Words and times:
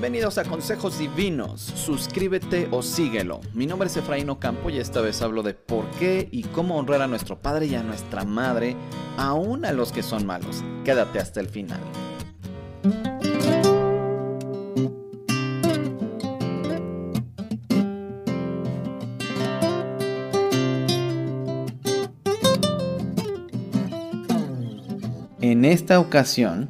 Bienvenidos 0.00 0.38
a 0.38 0.44
Consejos 0.44 0.96
Divinos. 0.96 1.60
Suscríbete 1.60 2.68
o 2.70 2.82
síguelo. 2.82 3.40
Mi 3.52 3.66
nombre 3.66 3.88
es 3.88 3.96
Efraín 3.96 4.30
Ocampo 4.30 4.70
y 4.70 4.78
esta 4.78 5.00
vez 5.00 5.20
hablo 5.22 5.42
de 5.42 5.54
por 5.54 5.90
qué 5.98 6.28
y 6.30 6.44
cómo 6.44 6.76
honrar 6.76 7.02
a 7.02 7.08
nuestro 7.08 7.42
padre 7.42 7.66
y 7.66 7.74
a 7.74 7.82
nuestra 7.82 8.24
madre, 8.24 8.76
aún 9.16 9.64
a 9.64 9.72
los 9.72 9.90
que 9.90 10.04
son 10.04 10.24
malos. 10.24 10.62
Quédate 10.84 11.18
hasta 11.18 11.40
el 11.40 11.48
final. 11.48 11.80
En 25.40 25.64
esta 25.64 25.98
ocasión 25.98 26.68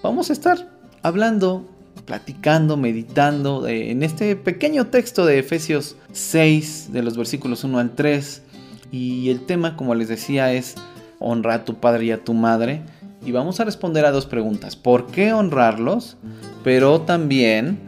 vamos 0.00 0.30
a 0.30 0.32
estar 0.32 0.70
hablando 1.02 1.68
platicando, 2.08 2.78
meditando 2.78 3.68
en 3.68 4.02
este 4.02 4.34
pequeño 4.34 4.86
texto 4.86 5.26
de 5.26 5.38
Efesios 5.38 5.94
6, 6.12 6.88
de 6.90 7.02
los 7.02 7.18
versículos 7.18 7.64
1 7.64 7.78
al 7.78 7.94
3. 7.94 8.42
Y 8.90 9.28
el 9.28 9.44
tema, 9.44 9.76
como 9.76 9.94
les 9.94 10.08
decía, 10.08 10.50
es 10.54 10.76
honra 11.18 11.52
a 11.54 11.64
tu 11.66 11.74
padre 11.74 12.06
y 12.06 12.10
a 12.10 12.24
tu 12.24 12.32
madre. 12.32 12.80
Y 13.26 13.32
vamos 13.32 13.60
a 13.60 13.64
responder 13.64 14.06
a 14.06 14.10
dos 14.10 14.24
preguntas. 14.24 14.74
¿Por 14.74 15.08
qué 15.08 15.34
honrarlos? 15.34 16.16
Pero 16.64 17.02
también, 17.02 17.78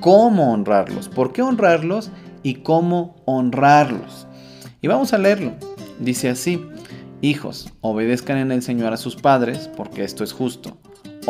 ¿cómo 0.00 0.52
honrarlos? 0.52 1.08
¿Por 1.08 1.32
qué 1.32 1.42
honrarlos? 1.42 2.10
Y 2.42 2.54
cómo 2.56 3.14
honrarlos. 3.26 4.26
Y 4.82 4.88
vamos 4.88 5.12
a 5.12 5.18
leerlo. 5.18 5.52
Dice 6.00 6.30
así, 6.30 6.60
hijos, 7.20 7.72
obedezcan 7.80 8.38
en 8.38 8.50
el 8.50 8.62
Señor 8.62 8.92
a 8.92 8.96
sus 8.96 9.14
padres, 9.14 9.70
porque 9.76 10.02
esto 10.02 10.24
es 10.24 10.32
justo. 10.32 10.76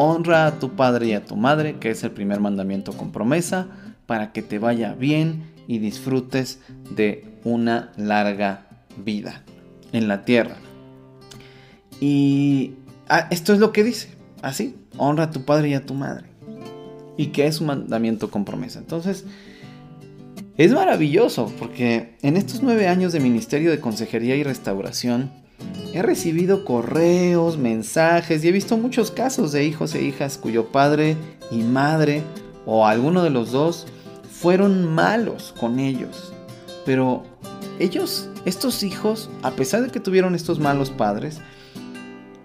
Honra 0.01 0.47
a 0.47 0.61
tu 0.61 0.77
padre 0.77 1.09
y 1.09 1.13
a 1.15 1.25
tu 1.25 1.35
madre, 1.35 1.79
que 1.81 1.91
es 1.91 2.05
el 2.05 2.13
primer 2.13 2.39
mandamiento 2.39 2.93
con 2.93 3.11
promesa, 3.11 3.67
para 4.07 4.31
que 4.31 4.43
te 4.43 4.61
vaya 4.61 4.95
bien 4.95 5.43
y 5.67 5.81
disfrutes 5.81 6.61
de 6.95 7.25
una 7.43 7.91
larga 7.97 8.69
vida 9.05 9.43
en 9.91 10.07
la 10.07 10.25
tierra. 10.25 10.55
Y 12.01 12.75
ah, 13.09 13.27
esto 13.33 13.53
es 13.53 13.59
lo 13.59 13.73
que 13.73 13.83
dice, 13.83 14.11
así, 14.41 14.77
honra 14.99 15.25
a 15.25 15.31
tu 15.33 15.43
padre 15.45 15.71
y 15.71 15.75
a 15.75 15.85
tu 15.85 15.95
madre. 15.95 16.29
Y 17.17 17.27
que 17.33 17.49
es 17.49 17.61
un 17.61 17.67
mandamiento 17.67 18.31
con 18.31 18.45
promesa. 18.45 18.79
Entonces, 18.79 19.25
es 20.57 20.73
maravilloso 20.73 21.53
porque 21.59 22.15
en 22.23 22.37
estos 22.37 22.63
nueve 22.63 22.87
años 22.87 23.13
de 23.13 23.19
Ministerio 23.19 23.73
de 23.73 23.81
Consejería 23.81 24.37
y 24.37 24.45
Restauración, 24.45 25.33
He 25.93 26.03
recibido 26.03 26.65
correos, 26.65 27.57
mensajes 27.57 28.45
y 28.45 28.49
he 28.49 28.53
visto 28.53 28.77
muchos 28.77 29.11
casos 29.11 29.53
de 29.53 29.65
hijos 29.65 29.95
e 29.95 30.03
hijas 30.03 30.39
cuyo 30.39 30.67
padre 30.67 31.17
y 31.51 31.63
madre 31.63 32.23
o 32.67 32.87
alguno 32.87 33.23
de 33.23 33.31
los 33.31 33.53
dos 33.53 33.87
fueron 34.31 34.85
malos 34.85 35.55
con 35.59 35.79
ellos. 35.79 36.33
Pero 36.85 37.25
ellos, 37.79 38.29
estos 38.45 38.83
hijos, 38.83 39.31
a 39.43 39.53
pesar 39.53 39.83
de 39.83 39.91
que 39.91 40.01
tuvieron 40.01 40.35
estos 40.35 40.61
malos 40.61 40.91
padres, 40.91 41.41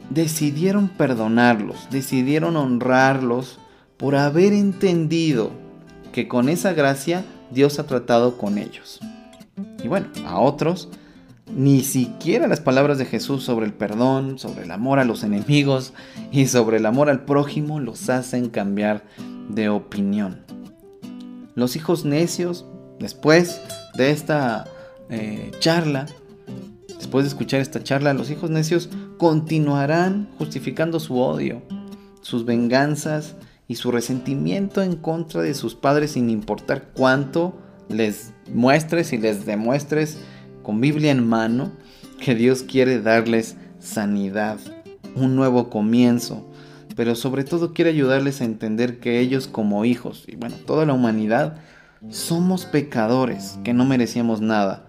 decidieron 0.10 0.88
perdonarlos, 0.88 1.88
decidieron 1.92 2.56
honrarlos 2.56 3.60
por 3.98 4.16
haber 4.16 4.54
entendido 4.54 5.52
que 6.12 6.28
con 6.28 6.50
esa 6.50 6.74
gracia 6.74 7.24
Dios 7.52 7.80
ha 7.80 7.86
tratado 7.86 8.38
con 8.38 8.58
ellos. 8.58 9.00
Y 9.84 9.88
bueno, 9.88 10.08
a 10.26 10.40
otros 10.40 10.90
ni 11.56 11.84
siquiera 11.84 12.48
las 12.48 12.62
palabras 12.62 12.98
de 12.98 13.06
Jesús 13.06 13.44
sobre 13.44 13.66
el 13.66 13.74
perdón, 13.74 14.40
sobre 14.40 14.64
el 14.64 14.72
amor 14.72 15.00
a 15.00 15.06
los 15.06 15.24
enemigos 15.24 15.94
y 16.32 16.48
sobre 16.48 16.78
el 16.78 16.86
amor 16.86 17.10
al 17.10 17.26
prójimo 17.26 17.80
los 17.80 18.10
hacen 18.10 18.50
cambiar 18.50 19.04
de 19.50 19.70
opinión. 19.70 20.42
Los 21.56 21.76
hijos 21.76 22.06
necios, 22.06 22.66
después 23.00 23.62
de 23.96 24.10
esta 24.10 24.66
eh, 25.10 25.52
charla, 25.60 26.08
después 26.98 27.26
de 27.26 27.30
escuchar 27.30 27.62
esta 27.62 27.84
charla, 27.84 28.14
los 28.14 28.32
hijos 28.32 28.50
necios 28.50 28.90
continuarán 29.18 30.30
justificando 30.40 31.00
su 31.00 31.20
odio, 31.20 31.62
sus 32.22 32.46
venganzas 32.46 33.36
y 33.68 33.76
su 33.76 33.92
resentimiento 33.92 34.82
en 34.82 34.96
contra 34.96 35.42
de 35.42 35.54
sus 35.54 35.76
padres 35.76 36.12
sin 36.12 36.30
importar 36.30 36.90
cuánto 36.94 37.54
les 37.90 38.34
muestres 38.52 39.14
y 39.14 39.18
les 39.18 39.46
demuestres 39.46 40.18
con 40.64 40.82
Biblia 40.82 41.12
en 41.12 41.28
mano, 41.28 41.72
que 42.20 42.36
Dios 42.36 42.64
quiere 42.64 43.02
darles 43.02 43.58
sanidad, 43.80 44.58
un 45.16 45.36
nuevo 45.36 45.70
comienzo, 45.70 46.50
pero 46.96 47.16
sobre 47.16 47.44
todo 47.44 47.74
quiere 47.74 47.92
ayudarles 47.92 48.42
a 48.42 48.46
entender 48.46 49.00
que 49.00 49.20
ellos 49.20 49.48
como 49.48 49.86
hijos, 49.86 50.24
y 50.28 50.36
bueno, 50.36 50.56
toda 50.66 50.86
la 50.86 50.94
humanidad, 50.94 51.58
somos 52.10 52.66
pecadores, 52.66 53.60
que 53.64 53.74
no 53.74 53.86
merecíamos 53.86 54.42
nada, 54.42 54.88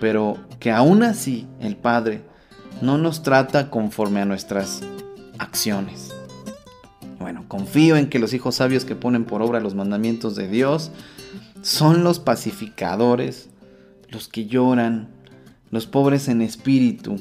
pero 0.00 0.38
que 0.58 0.70
aún 0.70 1.02
así 1.02 1.46
el 1.60 1.76
Padre 1.76 2.22
no 2.82 2.98
nos 2.98 3.22
trata 3.22 3.70
conforme 3.70 4.20
a 4.20 4.24
nuestras 4.24 4.80
acciones. 5.38 6.14
Bueno, 7.18 7.44
confío 7.48 7.96
en 7.96 8.08
que 8.08 8.18
los 8.18 8.32
hijos 8.32 8.56
sabios 8.56 8.84
que 8.84 8.96
ponen 8.96 9.24
por 9.24 9.42
obra 9.42 9.60
los 9.60 9.74
mandamientos 9.74 10.36
de 10.36 10.48
Dios 10.48 10.90
son 11.62 12.02
los 12.02 12.18
pacificadores, 12.18 13.50
los 14.10 14.28
que 14.28 14.46
lloran, 14.46 15.08
los 15.70 15.86
pobres 15.86 16.28
en 16.28 16.42
espíritu, 16.42 17.16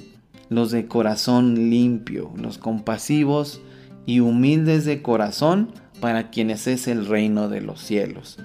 los 0.49 0.71
de 0.71 0.87
corazón 0.87 1.69
limpio, 1.69 2.31
los 2.35 2.57
compasivos 2.57 3.61
y 4.05 4.19
humildes 4.19 4.85
de 4.85 5.01
corazón, 5.01 5.71
para 5.99 6.29
quienes 6.29 6.67
es 6.67 6.87
el 6.87 7.05
reino 7.05 7.49
de 7.49 7.61
los 7.61 7.81
cielos. 7.81 8.37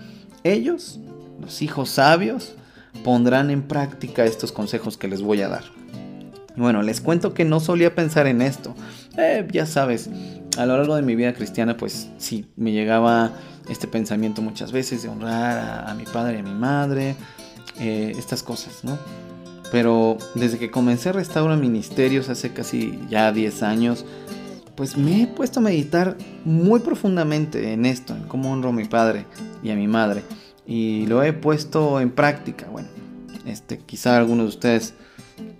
Ellos, 0.42 1.00
los 1.40 1.62
hijos 1.62 1.88
sabios, 1.88 2.54
pondrán 3.02 3.50
en 3.50 3.62
práctica 3.62 4.24
estos 4.24 4.52
consejos 4.52 4.96
que 4.96 5.08
les 5.08 5.22
voy 5.22 5.42
a 5.42 5.48
dar. 5.48 5.64
Bueno, 6.56 6.82
les 6.82 7.00
cuento 7.00 7.34
que 7.34 7.44
no 7.44 7.60
solía 7.60 7.94
pensar 7.94 8.26
en 8.26 8.42
esto. 8.42 8.74
Eh, 9.18 9.46
ya 9.50 9.66
sabes, 9.66 10.08
a 10.56 10.66
lo 10.66 10.76
largo 10.76 10.94
de 10.94 11.02
mi 11.02 11.16
vida 11.16 11.32
cristiana, 11.34 11.76
pues 11.76 12.08
sí, 12.18 12.46
me 12.56 12.72
llegaba 12.72 13.32
este 13.68 13.88
pensamiento 13.88 14.42
muchas 14.42 14.70
veces 14.70 15.02
de 15.02 15.08
honrar 15.08 15.88
a 15.88 15.94
mi 15.94 16.04
padre 16.04 16.36
y 16.36 16.40
a 16.40 16.42
mi 16.42 16.54
madre, 16.54 17.16
eh, 17.78 18.12
estas 18.16 18.42
cosas, 18.42 18.84
¿no? 18.84 18.98
Pero 19.70 20.18
desde 20.34 20.58
que 20.58 20.70
comencé 20.70 21.08
a 21.08 21.12
restaurar 21.12 21.58
ministerios 21.58 22.28
hace 22.28 22.52
casi 22.52 22.98
ya 23.08 23.32
10 23.32 23.62
años, 23.62 24.04
pues 24.76 24.96
me 24.96 25.22
he 25.22 25.26
puesto 25.26 25.60
a 25.60 25.62
meditar 25.62 26.16
muy 26.44 26.80
profundamente 26.80 27.72
en 27.72 27.86
esto, 27.86 28.14
en 28.14 28.22
cómo 28.24 28.52
honro 28.52 28.70
a 28.70 28.72
mi 28.72 28.84
padre 28.84 29.24
y 29.62 29.70
a 29.70 29.76
mi 29.76 29.86
madre. 29.86 30.22
Y 30.66 31.06
lo 31.06 31.22
he 31.22 31.32
puesto 31.32 32.00
en 32.00 32.10
práctica. 32.10 32.66
Bueno, 32.70 32.88
este, 33.46 33.78
quizá 33.78 34.16
algunos 34.16 34.46
de 34.46 34.48
ustedes, 34.48 34.94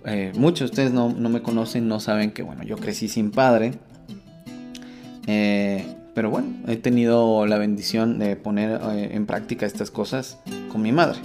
eh, 0.05 0.31
muchos 0.35 0.59
de 0.59 0.65
ustedes 0.65 0.91
no, 0.93 1.09
me 1.09 1.41
conocen, 1.41 1.87
no 1.87 1.99
saben 1.99 2.31
que, 2.31 2.43
bueno, 2.43 2.63
yo 2.63 2.77
crecí 2.77 3.07
sin 3.07 3.31
padre. 3.31 3.73
Eh, 5.27 5.85
pero 6.13 6.29
bueno, 6.29 6.47
he 6.67 6.77
tenido 6.77 7.45
la 7.45 7.57
bendición 7.57 8.19
de 8.19 8.35
poner 8.35 8.79
en 9.11 9.25
práctica 9.25 9.65
estas 9.65 9.91
cosas 9.91 10.37
con 10.71 10.81
mi 10.81 10.91
madre. 10.91 11.19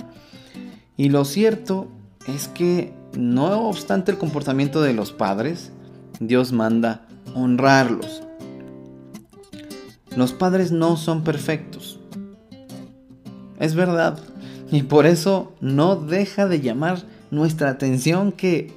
Y 1.00 1.08
lo 1.08 1.24
cierto 1.24 1.88
es 2.28 2.48
que, 2.48 2.92
no 3.16 3.70
obstante 3.70 4.12
el 4.12 4.18
comportamiento 4.18 4.82
de 4.82 4.92
los 4.92 5.12
padres, 5.12 5.72
Dios 6.20 6.52
manda 6.52 7.06
honrarlos. 7.34 8.22
Los 10.14 10.34
padres 10.34 10.72
no 10.72 10.98
son 10.98 11.24
perfectos. 11.24 11.98
Es 13.58 13.74
verdad. 13.74 14.18
Y 14.70 14.82
por 14.82 15.06
eso 15.06 15.54
no 15.62 15.96
deja 15.96 16.46
de 16.46 16.60
llamar 16.60 17.02
nuestra 17.30 17.70
atención 17.70 18.30
que 18.30 18.74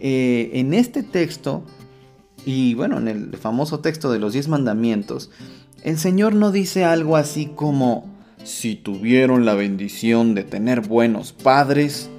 eh, 0.00 0.48
en 0.54 0.72
este 0.72 1.02
texto, 1.02 1.64
y 2.46 2.72
bueno, 2.72 2.96
en 2.96 3.08
el 3.08 3.36
famoso 3.36 3.80
texto 3.80 4.10
de 4.10 4.18
los 4.18 4.32
diez 4.32 4.48
mandamientos, 4.48 5.30
el 5.82 5.98
Señor 5.98 6.34
no 6.34 6.50
dice 6.50 6.86
algo 6.86 7.18
así 7.18 7.44
como, 7.44 8.17
si 8.44 8.76
tuvieron 8.76 9.44
la 9.44 9.54
bendición 9.54 10.34
de 10.34 10.44
tener 10.44 10.80
buenos 10.80 11.32
padres, 11.32 12.10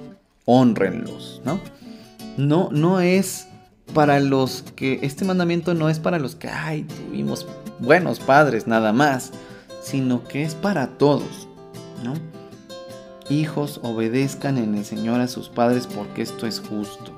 honrenlos, 0.44 1.40
¿no? 1.44 1.60
No, 2.36 2.68
no 2.72 3.00
es 3.00 3.46
para 3.94 4.20
los 4.20 4.64
que, 4.76 5.00
este 5.02 5.24
mandamiento 5.24 5.74
no 5.74 5.88
es 5.88 5.98
para 5.98 6.18
los 6.18 6.36
que, 6.36 6.48
ay, 6.48 6.84
tuvimos 6.84 7.46
buenos 7.80 8.20
padres 8.20 8.66
nada 8.66 8.92
más, 8.92 9.32
sino 9.82 10.24
que 10.24 10.42
es 10.42 10.54
para 10.54 10.86
todos, 10.86 11.48
¿no? 12.04 12.14
Hijos, 13.28 13.80
obedezcan 13.82 14.58
en 14.58 14.74
el 14.74 14.84
Señor 14.84 15.20
a 15.20 15.28
sus 15.28 15.48
padres 15.48 15.86
porque 15.86 16.22
esto 16.22 16.46
es 16.46 16.60
justo. 16.60 17.12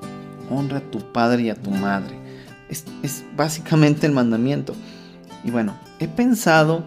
Honra 0.49 0.77
a 0.77 0.91
tu 0.91 0.99
padre 1.11 1.43
y 1.43 1.49
a 1.49 1.55
tu 1.55 1.71
madre. 1.71 2.15
Es, 2.69 2.85
es 3.01 3.23
básicamente 3.35 4.05
el 4.05 4.13
mandamiento. 4.13 4.75
Y 5.43 5.49
bueno, 5.49 5.75
he 5.99 6.07
pensado, 6.07 6.83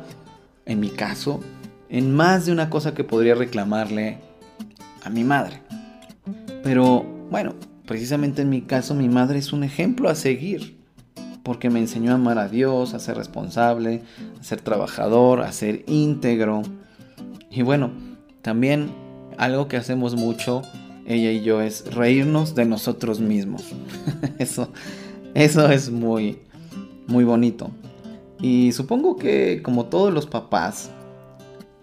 en 0.64 0.78
mi 0.78 0.90
caso, 0.90 1.40
en 1.88 2.14
más 2.14 2.46
de 2.46 2.52
una 2.52 2.70
cosa 2.70 2.94
que 2.94 3.04
podría 3.04 3.34
reclamarle 3.34 4.18
a 5.04 5.10
mi 5.10 5.24
madre. 5.24 5.60
Pero 6.62 7.04
bueno, 7.30 7.54
precisamente 7.86 8.42
en 8.42 8.50
mi 8.50 8.62
caso 8.62 8.94
mi 8.94 9.08
madre 9.08 9.38
es 9.38 9.52
un 9.52 9.64
ejemplo 9.64 10.08
a 10.08 10.14
seguir, 10.14 10.76
porque 11.42 11.70
me 11.70 11.78
enseñó 11.78 12.12
a 12.12 12.16
amar 12.16 12.38
a 12.38 12.48
Dios, 12.48 12.92
a 12.92 12.98
ser 12.98 13.16
responsable, 13.16 14.02
a 14.40 14.42
ser 14.42 14.60
trabajador, 14.60 15.42
a 15.42 15.52
ser 15.52 15.84
íntegro. 15.86 16.62
Y 17.50 17.62
bueno, 17.62 17.92
también 18.42 18.90
algo 19.38 19.68
que 19.68 19.76
hacemos 19.76 20.16
mucho, 20.16 20.62
ella 21.06 21.30
y 21.30 21.42
yo, 21.42 21.60
es 21.60 21.94
reírnos 21.94 22.54
de 22.54 22.64
nosotros 22.64 23.20
mismos. 23.20 23.62
eso, 24.38 24.72
eso 25.34 25.70
es 25.70 25.90
muy, 25.90 26.40
muy 27.06 27.22
bonito. 27.22 27.70
Y 28.40 28.72
supongo 28.72 29.16
que 29.16 29.62
como 29.62 29.86
todos 29.86 30.12
los 30.12 30.26
papás, 30.26 30.90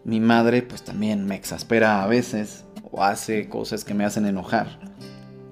mi 0.05 0.19
madre 0.19 0.61
pues 0.61 0.83
también 0.83 1.25
me 1.25 1.35
exaspera 1.35 2.03
a 2.03 2.07
veces 2.07 2.65
o 2.91 3.03
hace 3.03 3.47
cosas 3.47 3.83
que 3.83 3.93
me 3.93 4.05
hacen 4.05 4.25
enojar. 4.25 4.79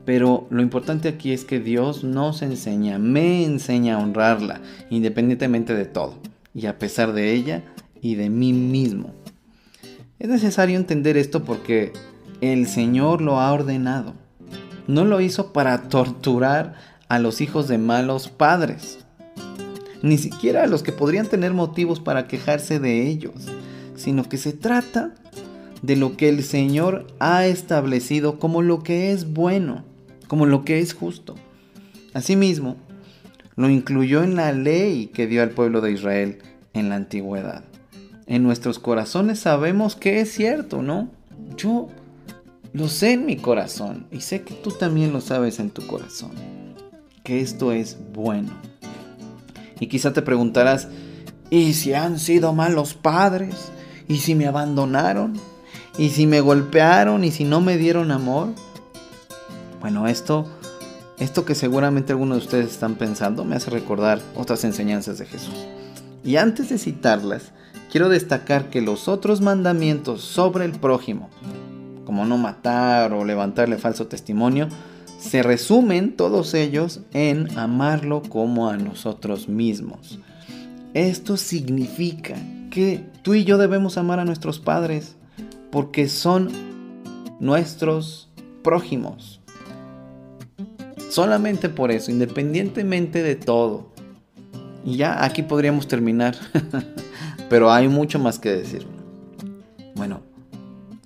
Pero 0.06 0.48
lo 0.50 0.62
importante 0.62 1.10
aquí 1.10 1.32
es 1.32 1.46
que 1.46 1.60
Dios 1.60 2.04
nos 2.04 2.42
enseña, 2.42 2.98
me 2.98 3.46
enseña 3.46 3.96
a 3.96 4.00
honrarla, 4.00 4.62
independientemente 4.90 5.74
de 5.76 5.86
todo, 5.86 6.16
y 6.54 6.66
a 6.66 6.80
pesar 6.80 7.14
de 7.14 7.34
ella 7.34 7.64
y 8.02 8.16
de 8.16 8.30
mí 8.30 8.52
mismo. 8.52 9.14
Es 10.20 10.28
necesario 10.28 10.78
entender 10.78 11.18
esto 11.18 11.44
porque 11.44 11.94
el 12.42 12.68
Señor 12.68 13.22
lo 13.22 13.40
ha 13.40 13.52
ordenado. 13.52 14.14
No 14.88 15.06
lo 15.06 15.22
hizo 15.22 15.54
para 15.54 15.84
torturar 15.88 16.74
a 17.08 17.20
los 17.20 17.42
hijos 17.42 17.68
de 17.68 17.78
malos 17.78 18.28
padres, 18.28 19.00
ni 20.02 20.18
siquiera 20.18 20.64
a 20.64 20.68
los 20.68 20.82
que 20.82 20.92
podrían 20.92 21.28
tener 21.28 21.54
motivos 21.54 22.00
para 22.00 22.28
quejarse 22.28 22.80
de 22.80 23.08
ellos, 23.08 23.34
sino 24.02 24.28
que 24.28 24.38
se 24.38 24.54
trata 24.54 25.14
de 25.82 25.96
lo 25.96 26.18
que 26.18 26.30
el 26.30 26.44
Señor 26.44 27.08
ha 27.20 27.46
establecido 27.46 28.40
como 28.40 28.62
lo 28.62 28.84
que 28.84 29.12
es 29.12 29.34
bueno, 29.34 29.84
como 30.28 30.46
lo 30.46 30.64
que 30.64 30.80
es 30.80 30.94
justo. 30.94 31.36
Asimismo, 32.14 32.78
lo 33.56 33.70
incluyó 33.70 34.24
en 34.24 34.36
la 34.36 34.52
ley 34.52 35.08
que 35.08 35.28
dio 35.28 35.44
al 35.44 35.52
pueblo 35.52 35.82
de 35.82 35.92
Israel 35.92 36.40
en 36.74 36.90
la 36.90 36.96
antigüedad. 36.96 37.64
En 38.28 38.44
nuestros 38.44 38.80
corazones 38.80 39.40
sabemos 39.40 39.96
que 39.96 40.22
es 40.22 40.32
cierto, 40.32 40.82
¿no? 40.82 41.10
Yo 41.58 41.90
lo 42.74 42.88
sé 42.88 43.14
en 43.14 43.26
mi 43.26 43.36
corazón 43.36 44.08
y 44.12 44.22
sé 44.22 44.44
que 44.44 44.54
tú 44.54 44.72
también 44.72 45.12
lo 45.12 45.20
sabes 45.20 45.60
en 45.60 45.70
tu 45.70 45.86
corazón, 45.88 46.32
que 47.24 47.42
esto 47.42 47.72
es 47.72 47.98
bueno. 48.14 48.52
Y 49.80 49.88
quizá 49.88 50.14
te 50.14 50.22
preguntarás, 50.22 50.88
¿y 51.50 51.74
si 51.74 51.94
han 51.94 52.20
sido 52.20 52.54
malos 52.54 52.94
padres? 52.94 53.72
¿Y 54.08 54.18
si 54.18 54.36
me 54.36 54.48
abandonaron? 54.48 55.34
¿Y 55.98 56.10
si 56.10 56.28
me 56.28 56.42
golpearon? 56.42 57.24
¿Y 57.24 57.32
si 57.32 57.44
no 57.44 57.62
me 57.62 57.78
dieron 57.78 58.12
amor? 58.12 58.50
Bueno, 59.80 60.08
esto, 60.08 60.46
esto 61.20 61.46
que 61.46 61.56
seguramente 61.56 62.14
algunos 62.14 62.40
de 62.40 62.44
ustedes 62.46 62.72
están 62.72 62.96
pensando 62.96 63.44
me 63.44 63.56
hace 63.56 63.72
recordar 63.72 64.22
otras 64.36 64.64
enseñanzas 64.64 65.18
de 65.18 65.26
Jesús. 65.26 65.56
Y 66.24 66.36
antes 66.36 66.70
de 66.70 66.78
citarlas, 66.78 67.52
quiero 67.92 68.10
destacar 68.10 68.70
que 68.70 68.82
los 68.82 69.08
otros 69.08 69.42
mandamientos 69.42 70.22
sobre 70.22 70.66
el 70.66 70.72
prójimo, 70.74 71.30
como 72.06 72.26
no 72.26 72.38
matar 72.38 73.14
o 73.14 73.26
levantarle 73.26 73.78
falso 73.78 74.08
testimonio, 74.08 74.70
se 75.20 75.44
resumen 75.44 76.16
todos 76.16 76.54
ellos 76.54 77.02
en 77.14 77.58
amarlo 77.58 78.24
como 78.24 78.70
a 78.70 78.78
nosotros 78.78 79.48
mismos. 79.48 80.20
Esto 80.94 81.38
significa 81.38 82.36
que 82.70 83.06
tú 83.22 83.34
y 83.34 83.44
yo 83.44 83.58
debemos 83.58 83.98
amar 83.98 84.20
a 84.20 84.26
nuestros 84.26 84.60
padres 84.60 85.16
porque 85.72 86.08
son 86.08 86.50
nuestros 87.40 88.30
prójimos. 88.64 89.42
Solamente 91.10 91.70
por 91.70 91.92
eso, 91.92 92.12
independientemente 92.12 93.22
de 93.24 93.36
todo. 93.36 93.92
Y 94.86 94.98
ya 94.98 95.24
aquí 95.24 95.44
podríamos 95.44 95.88
terminar, 95.88 96.36
pero 97.50 97.72
hay 97.72 97.88
mucho 97.88 98.18
más 98.18 98.40
que 98.40 98.50
decir. 98.50 98.88
Bueno, 99.96 100.22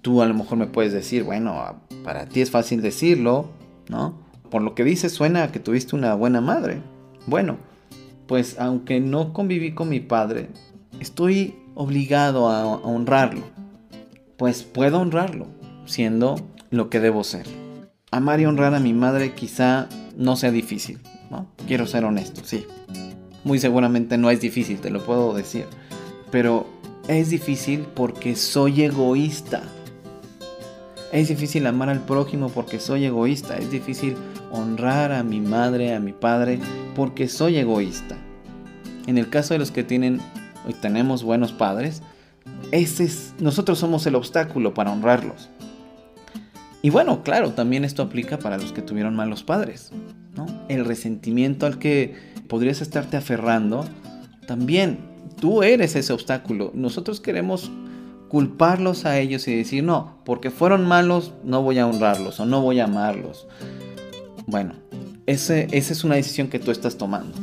tú 0.02 0.22
a 0.22 0.26
lo 0.26 0.34
mejor 0.34 0.58
me 0.58 0.68
puedes 0.68 0.94
decir, 0.94 1.24
bueno, 1.24 1.82
para 2.04 2.28
ti 2.28 2.42
es 2.42 2.52
fácil 2.52 2.82
decirlo, 2.82 3.50
¿no? 3.90 4.20
Por 4.52 4.62
lo 4.62 4.76
que 4.76 4.84
dices 4.84 5.12
suena 5.12 5.44
a 5.44 5.52
que 5.52 5.60
tuviste 5.60 5.96
una 5.96 6.14
buena 6.14 6.40
madre. 6.40 6.82
Bueno, 7.26 7.58
pues 8.28 8.60
aunque 8.60 9.00
no 9.00 9.34
conviví 9.34 9.74
con 9.74 9.90
mi 9.90 10.00
padre, 10.00 10.50
estoy 11.00 11.56
obligado 11.76 12.50
a, 12.50 12.66
honrarlo. 12.66 13.44
Pues 14.38 14.64
puedo 14.64 15.00
honrarlo, 15.00 15.48
siendo 15.86 16.36
lo 16.72 16.90
que 16.90 17.00
debo 17.00 17.24
ser. 17.24 17.46
Amar 18.12 18.40
y 18.40 18.46
honrar 18.46 18.74
a 18.74 18.80
mi 18.80 18.94
madre 18.94 19.34
quizá 19.34 19.88
no 20.18 20.36
sea 20.36 20.52
difícil, 20.52 21.00
¿no? 21.30 21.48
Quiero 21.68 21.86
ser 21.86 22.06
honesto, 22.06 22.42
sí. 22.44 22.66
Muy 23.44 23.60
seguramente 23.60 24.18
no 24.18 24.32
es 24.32 24.42
difícil, 24.42 24.80
te 24.80 24.90
lo 24.90 25.06
puedo 25.06 25.34
decir. 25.34 25.66
Pero 26.32 26.66
es 27.08 27.30
difícil 27.30 27.86
porque 27.94 28.36
soy 28.36 28.82
egoísta. 28.82 29.62
Es 31.12 31.28
difícil 31.30 31.68
amar 31.68 31.90
al 31.90 32.02
prójimo 32.02 32.50
porque 32.50 32.80
soy 32.80 33.06
egoísta. 33.06 33.58
Es 33.58 33.70
difícil 33.70 34.16
honrar 34.52 35.12
a 35.12 35.24
mi 35.24 35.40
madre, 35.40 35.94
a 35.94 36.00
mi 36.00 36.14
padre, 36.14 36.60
porque 36.96 37.28
soy 37.28 37.58
egoísta. 37.58 38.18
En 39.08 39.18
el 39.18 39.30
caso 39.30 39.54
de 39.54 39.60
los 39.60 39.72
que 39.72 39.84
tienen 39.84 40.20
y 40.68 40.74
tenemos 40.74 41.24
buenos 41.24 41.52
padres, 41.52 42.02
ese 42.72 43.06
es, 43.06 43.34
nosotros 43.40 43.80
somos 43.80 44.06
el 44.06 44.16
obstáculo 44.16 44.74
para 44.74 44.92
honrarlos. 44.92 45.50
Y 46.82 46.92
bueno, 46.92 47.24
claro, 47.24 47.52
también 47.52 47.84
esto 47.84 48.04
aplica 48.04 48.38
para 48.38 48.58
los 48.58 48.72
que 48.72 48.82
tuvieron 48.84 49.16
malos 49.16 49.44
padres. 49.44 49.92
¿no? 50.36 50.46
El 50.70 50.86
resentimiento 50.86 51.66
al 51.66 51.80
que 51.80 52.16
podrías 52.48 52.82
estarte 52.82 53.18
aferrando, 53.18 53.86
también 54.46 55.00
tú 55.40 55.64
eres 55.64 55.96
ese 55.96 56.14
obstáculo. 56.14 56.72
Nosotros 56.76 57.20
queremos 57.20 57.72
culparlos 58.30 59.06
a 59.06 59.18
ellos 59.18 59.48
y 59.48 59.56
decir, 59.56 59.84
no, 59.84 60.20
porque 60.26 60.52
fueron 60.52 60.86
malos, 60.86 61.34
no 61.44 61.64
voy 61.64 61.80
a 61.80 61.88
honrarlos 61.88 62.40
o 62.40 62.46
no 62.46 62.62
voy 62.62 62.80
a 62.80 62.84
amarlos. 62.86 63.48
Bueno, 64.46 64.74
ese, 65.26 65.68
esa 65.72 65.94
es 65.94 66.04
una 66.04 66.16
decisión 66.16 66.50
que 66.50 66.60
tú 66.60 66.70
estás 66.70 66.98
tomando. 66.98 67.36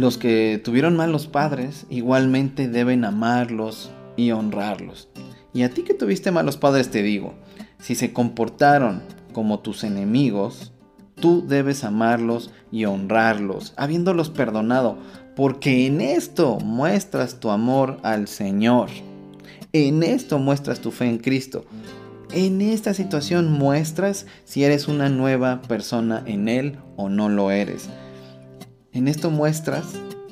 Los 0.00 0.16
que 0.16 0.58
tuvieron 0.64 0.96
malos 0.96 1.26
padres 1.26 1.84
igualmente 1.90 2.68
deben 2.68 3.04
amarlos 3.04 3.90
y 4.16 4.30
honrarlos. 4.30 5.10
Y 5.52 5.62
a 5.62 5.68
ti 5.68 5.82
que 5.82 5.92
tuviste 5.92 6.30
malos 6.30 6.56
padres 6.56 6.90
te 6.90 7.02
digo, 7.02 7.34
si 7.78 7.94
se 7.94 8.10
comportaron 8.10 9.02
como 9.34 9.60
tus 9.60 9.84
enemigos, 9.84 10.72
tú 11.16 11.46
debes 11.46 11.84
amarlos 11.84 12.50
y 12.72 12.86
honrarlos, 12.86 13.74
habiéndolos 13.76 14.30
perdonado, 14.30 14.96
porque 15.36 15.84
en 15.84 16.00
esto 16.00 16.58
muestras 16.60 17.38
tu 17.38 17.50
amor 17.50 17.98
al 18.02 18.26
Señor. 18.26 18.88
En 19.74 20.02
esto 20.02 20.38
muestras 20.38 20.80
tu 20.80 20.92
fe 20.92 21.10
en 21.10 21.18
Cristo. 21.18 21.66
En 22.32 22.62
esta 22.62 22.94
situación 22.94 23.52
muestras 23.52 24.24
si 24.46 24.64
eres 24.64 24.88
una 24.88 25.10
nueva 25.10 25.60
persona 25.60 26.22
en 26.24 26.48
Él 26.48 26.78
o 26.96 27.10
no 27.10 27.28
lo 27.28 27.50
eres. 27.50 27.90
En 28.92 29.06
esto 29.06 29.30
muestras 29.30 29.86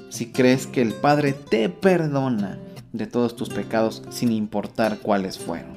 si 0.09 0.33
crees 0.33 0.67
que 0.67 0.83
el 0.83 0.93
Padre 0.93 1.33
te 1.33 1.69
perdona 1.69 2.59
de 2.93 3.07
todos 3.07 3.37
tus 3.37 3.51
pecados 3.51 4.03
sin 4.11 4.33
importar 4.33 4.99
cuáles 4.99 5.39
fueron. 5.39 5.77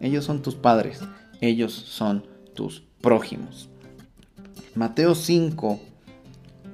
Ellos 0.00 0.24
son 0.24 0.42
tus 0.42 0.54
padres, 0.54 1.00
ellos 1.40 1.72
son 1.72 2.24
tus 2.54 2.84
prójimos. 3.00 3.68
Mateo 4.74 5.14
5, 5.14 5.80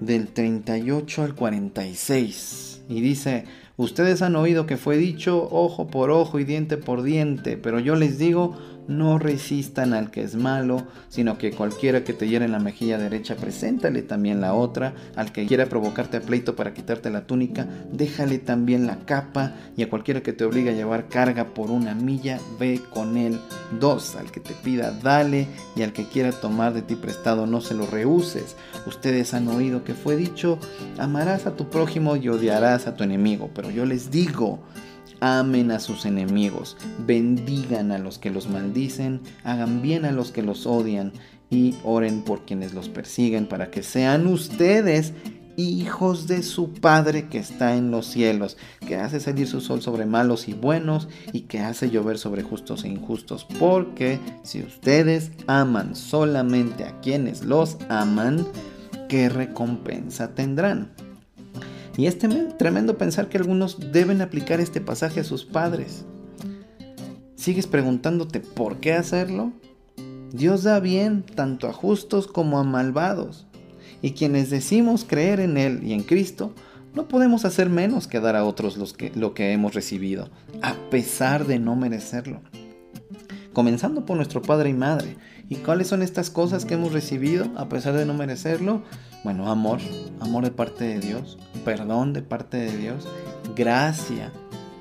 del 0.01 0.29
38 0.29 1.23
al 1.23 1.35
46, 1.35 2.83
y 2.89 3.01
dice, 3.01 3.45
Ustedes 3.79 4.23
han 4.23 4.37
oído 4.37 4.67
que 4.67 4.77
fue 4.77 4.97
dicho 4.97 5.49
ojo 5.51 5.87
por 5.89 6.11
ojo 6.11 6.39
y 6.39 6.45
diente 6.45 6.77
por 6.79 7.03
diente, 7.03 7.57
pero 7.57 7.79
yo 7.79 7.95
les 7.95 8.19
digo, 8.19 8.57
no 8.89 9.19
resistan 9.19 9.93
al 9.93 10.11
que 10.11 10.23
es 10.23 10.35
malo, 10.35 10.87
sino 11.09 11.39
que 11.39 11.53
cualquiera 11.53 12.05
que 12.05 12.13
te 12.13 12.29
hiera 12.29 12.45
en 12.45 12.53
la 12.53 12.59
mejilla 12.59 12.99
derecha, 12.99 13.37
preséntale 13.37 14.03
también 14.03 14.41
la 14.41 14.55
otra, 14.55 14.95
al 15.17 15.33
que 15.33 15.47
quiera 15.47 15.67
provocarte 15.67 16.19
a 16.19 16.21
pleito 16.21 16.57
para 16.57 16.75
quitarte 16.75 17.11
la 17.11 17.27
túnica, 17.27 17.67
déjale 17.93 18.39
también 18.39 18.87
la 18.87 18.99
capa, 19.05 19.55
y 19.77 19.83
a 19.83 19.91
cualquiera 19.91 20.23
que 20.23 20.33
te 20.33 20.45
obligue 20.45 20.71
a 20.71 20.75
llevar 20.75 21.09
carga 21.09 21.55
por 21.55 21.71
una 21.71 21.95
milla, 21.95 22.39
ve 22.59 22.81
con 22.93 23.17
él 23.17 23.39
dos, 23.81 24.17
al 24.17 24.31
que 24.31 24.41
te 24.41 24.55
pida, 24.55 24.93
dale, 25.03 25.47
y 25.75 25.83
al 25.83 25.93
que 25.93 26.09
quiera 26.09 26.33
tomar 26.33 26.73
de 26.73 26.83
ti 26.83 26.95
prestado, 26.97 27.47
no 27.47 27.61
se 27.61 27.75
lo 27.75 27.87
rehuses. 27.87 28.57
Ustedes 28.87 29.35
han 29.35 29.49
oído 29.49 29.85
que 29.85 29.95
fue 29.95 30.17
dicho, 30.17 30.59
amarás 30.99 31.47
a 31.47 31.57
tu 31.57 31.69
prójimo 31.69 32.17
y 32.17 32.29
odiarás 32.29 32.87
a 32.87 32.97
tu 32.97 33.05
enemigo, 33.05 33.51
pero 33.55 33.71
yo 33.71 33.85
les 33.85 34.11
digo, 34.11 34.61
amen 35.21 35.71
a 35.71 35.81
sus 35.81 36.07
enemigos, 36.07 36.77
bendigan 37.07 37.93
a 37.93 37.99
los 37.99 38.19
que 38.19 38.31
los 38.31 38.49
maldicen, 38.49 39.21
hagan 39.45 39.83
bien 39.83 40.05
a 40.05 40.13
los 40.13 40.33
que 40.33 40.43
los 40.43 40.67
odian 40.67 41.13
y 41.51 41.75
oren 41.85 42.23
por 42.23 42.45
quienes 42.45 42.75
los 42.75 42.89
persiguen 42.89 43.47
para 43.47 43.71
que 43.71 43.83
sean 43.83 44.27
ustedes 44.27 45.13
hijos 45.57 46.27
de 46.27 46.43
su 46.43 46.73
Padre 46.73 47.29
que 47.29 47.39
está 47.39 47.77
en 47.77 47.91
los 47.91 48.07
cielos, 48.07 48.57
que 48.87 48.97
hace 48.97 49.21
salir 49.21 49.47
su 49.47 49.61
sol 49.61 49.83
sobre 49.83 50.07
malos 50.07 50.49
y 50.49 50.53
buenos 50.53 51.09
y 51.33 51.43
que 51.43 51.61
hace 51.61 51.91
llover 51.91 52.19
sobre 52.19 52.43
justos 52.43 52.85
e 52.85 52.89
injustos, 52.89 53.47
porque 53.59 54.21
si 54.43 54.63
ustedes 54.63 55.33
aman 55.47 55.97
solamente 55.97 56.85
a 56.85 57.01
quienes 57.01 57.45
los 57.45 57.79
aman, 57.89 58.47
¿qué 59.09 59.29
recompensa 59.29 60.35
tendrán? 60.35 61.06
Y 61.97 62.07
es 62.07 62.19
tremendo 62.19 62.99
pensar 62.99 63.29
que 63.29 63.39
algunos 63.39 63.93
deben 63.93 64.21
aplicar 64.21 64.61
este 64.61 64.81
pasaje 64.81 65.21
a 65.21 65.25
sus 65.25 65.45
padres. 65.45 66.05
sigues 67.37 67.67
preguntándote 67.67 68.41
por 68.41 68.79
qué 68.79 68.93
hacerlo, 68.93 69.53
Dios 70.33 70.65
da 70.65 70.81
bien 70.81 71.23
tanto 71.23 71.69
a 71.69 71.73
justos 71.73 72.27
como 72.27 72.59
a 72.59 72.65
malvados. 72.65 73.47
Y 74.03 74.13
quienes 74.13 74.51
decimos 74.51 75.05
creer 75.05 75.41
en 75.41 75.57
Él 75.57 75.81
y 75.85 75.93
en 75.93 76.03
Cristo, 76.03 76.53
no 76.95 77.09
podemos 77.09 77.45
hacer 77.45 77.71
menos 77.71 78.07
que 78.07 78.21
dar 78.21 78.37
a 78.37 78.45
otros 78.45 78.79
lo 79.15 79.35
que 79.35 79.53
hemos 79.53 79.75
recibido, 79.75 80.31
a 80.63 80.75
pesar 80.91 81.47
de 81.47 81.59
no 81.59 81.77
merecerlo. 81.77 82.41
Comenzando 83.53 84.05
por 84.05 84.17
nuestro 84.17 84.43
Padre 84.43 84.71
y 84.71 84.75
Madre. 84.75 85.17
¿Y 85.49 85.57
cuáles 85.57 85.87
son 85.87 86.03
estas 86.03 86.31
cosas 86.31 86.65
que 86.65 86.75
hemos 86.75 86.93
recibido 86.93 87.47
a 87.57 87.69
pesar 87.69 87.95
de 87.95 88.05
no 88.05 88.15
merecerlo? 88.15 88.83
Bueno, 89.23 89.51
amor, 89.51 89.79
amor 90.21 90.45
de 90.45 90.51
parte 90.51 90.85
de 90.85 90.99
Dios, 90.99 91.39
perdón 91.65 92.13
de 92.13 92.23
parte 92.23 92.57
de 92.57 92.77
Dios, 92.77 93.07
gracia 93.55 94.33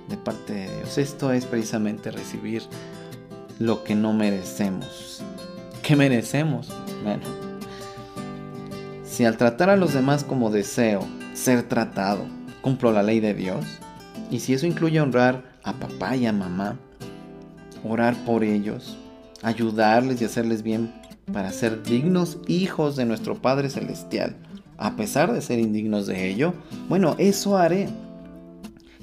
de 0.10 0.18
parte 0.18 0.54
de 0.54 0.78
Dios. 0.78 0.98
Esto 0.98 1.32
es 1.32 1.46
precisamente 1.46 2.10
recibir 2.10 2.64
lo 3.60 3.84
que 3.84 3.94
no 3.94 4.14
merecemos. 4.14 5.24
¿Qué 5.84 5.96
merecemos? 5.96 6.74
Bueno, 7.04 7.24
si 9.04 9.24
al 9.24 9.38
tratar 9.38 9.70
a 9.70 9.78
los 9.78 9.94
demás 9.94 10.24
como 10.24 10.50
deseo 10.50 11.06
ser 11.36 11.64
tratado, 11.64 12.26
cumplo 12.62 12.92
la 12.92 13.04
ley 13.04 13.20
de 13.20 13.36
Dios, 13.36 13.66
y 14.32 14.40
si 14.40 14.54
eso 14.54 14.66
incluye 14.66 15.00
honrar 15.00 15.44
a 15.64 15.74
papá 15.74 16.16
y 16.16 16.26
a 16.26 16.34
mamá, 16.34 16.78
orar 17.84 18.16
por 18.26 18.44
ellos, 18.44 18.98
ayudarles 19.46 20.22
y 20.22 20.26
hacerles 20.26 20.64
bien 20.64 20.94
para 21.32 21.52
ser 21.52 21.84
dignos 21.84 22.40
hijos 22.48 22.96
de 22.96 23.06
nuestro 23.06 23.42
Padre 23.42 23.70
Celestial, 23.70 24.36
a 24.78 24.96
pesar 24.96 25.32
de 25.34 25.42
ser 25.42 25.60
indignos 25.60 26.08
de 26.08 26.30
ello, 26.30 26.54
bueno, 26.90 27.16
eso 27.18 27.58
haré. 27.58 27.88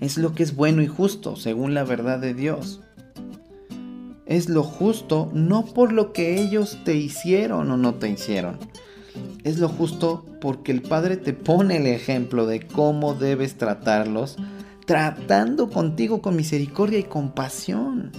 Es 0.01 0.19
lo 0.19 0.35
que 0.35 0.43
es 0.43 0.55
bueno 0.55 0.83
y 0.83 0.87
justo, 0.87 1.37
según 1.37 1.75
la 1.75 1.85
verdad 1.85 2.19
de 2.19 2.35
Dios 2.35 2.81
es 4.33 4.49
lo 4.49 4.63
justo 4.63 5.31
no 5.35 5.67
por 5.67 5.93
lo 5.93 6.15
que 6.15 6.41
ellos 6.41 6.79
te 6.85 6.97
hicieron 6.97 7.71
o 7.71 7.77
no 7.77 7.97
te 7.97 8.09
hicieron. 8.09 8.59
Es 9.45 9.59
lo 9.59 9.69
justo 9.69 10.25
porque 10.41 10.73
el 10.73 10.81
Padre 10.81 11.19
te 11.19 11.35
pone 11.35 11.77
el 11.77 11.87
ejemplo 11.87 12.47
de 12.47 12.67
cómo 12.67 13.13
debes 13.13 13.59
tratarlos, 13.59 14.37
tratando 14.87 15.69
contigo 15.69 16.23
con 16.23 16.37
misericordia 16.37 16.99
y 16.99 17.05
compasión. 17.05 18.13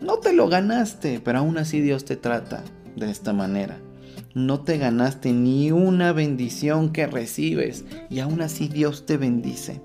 No 0.00 0.18
te 0.18 0.32
lo 0.32 0.48
ganaste, 0.48 1.20
pero 1.22 1.38
aún 1.38 1.58
así 1.58 1.80
Dios 1.80 2.04
te 2.04 2.16
trata 2.16 2.64
de 2.96 3.10
esta 3.10 3.32
manera. 3.32 3.78
No 4.34 4.60
te 4.60 4.78
ganaste 4.78 5.32
ni 5.32 5.72
una 5.72 6.12
bendición 6.12 6.92
que 6.92 7.06
recibes 7.06 7.84
y 8.08 8.20
aún 8.20 8.40
así 8.40 8.68
Dios 8.68 9.06
te 9.06 9.16
bendice. 9.16 9.80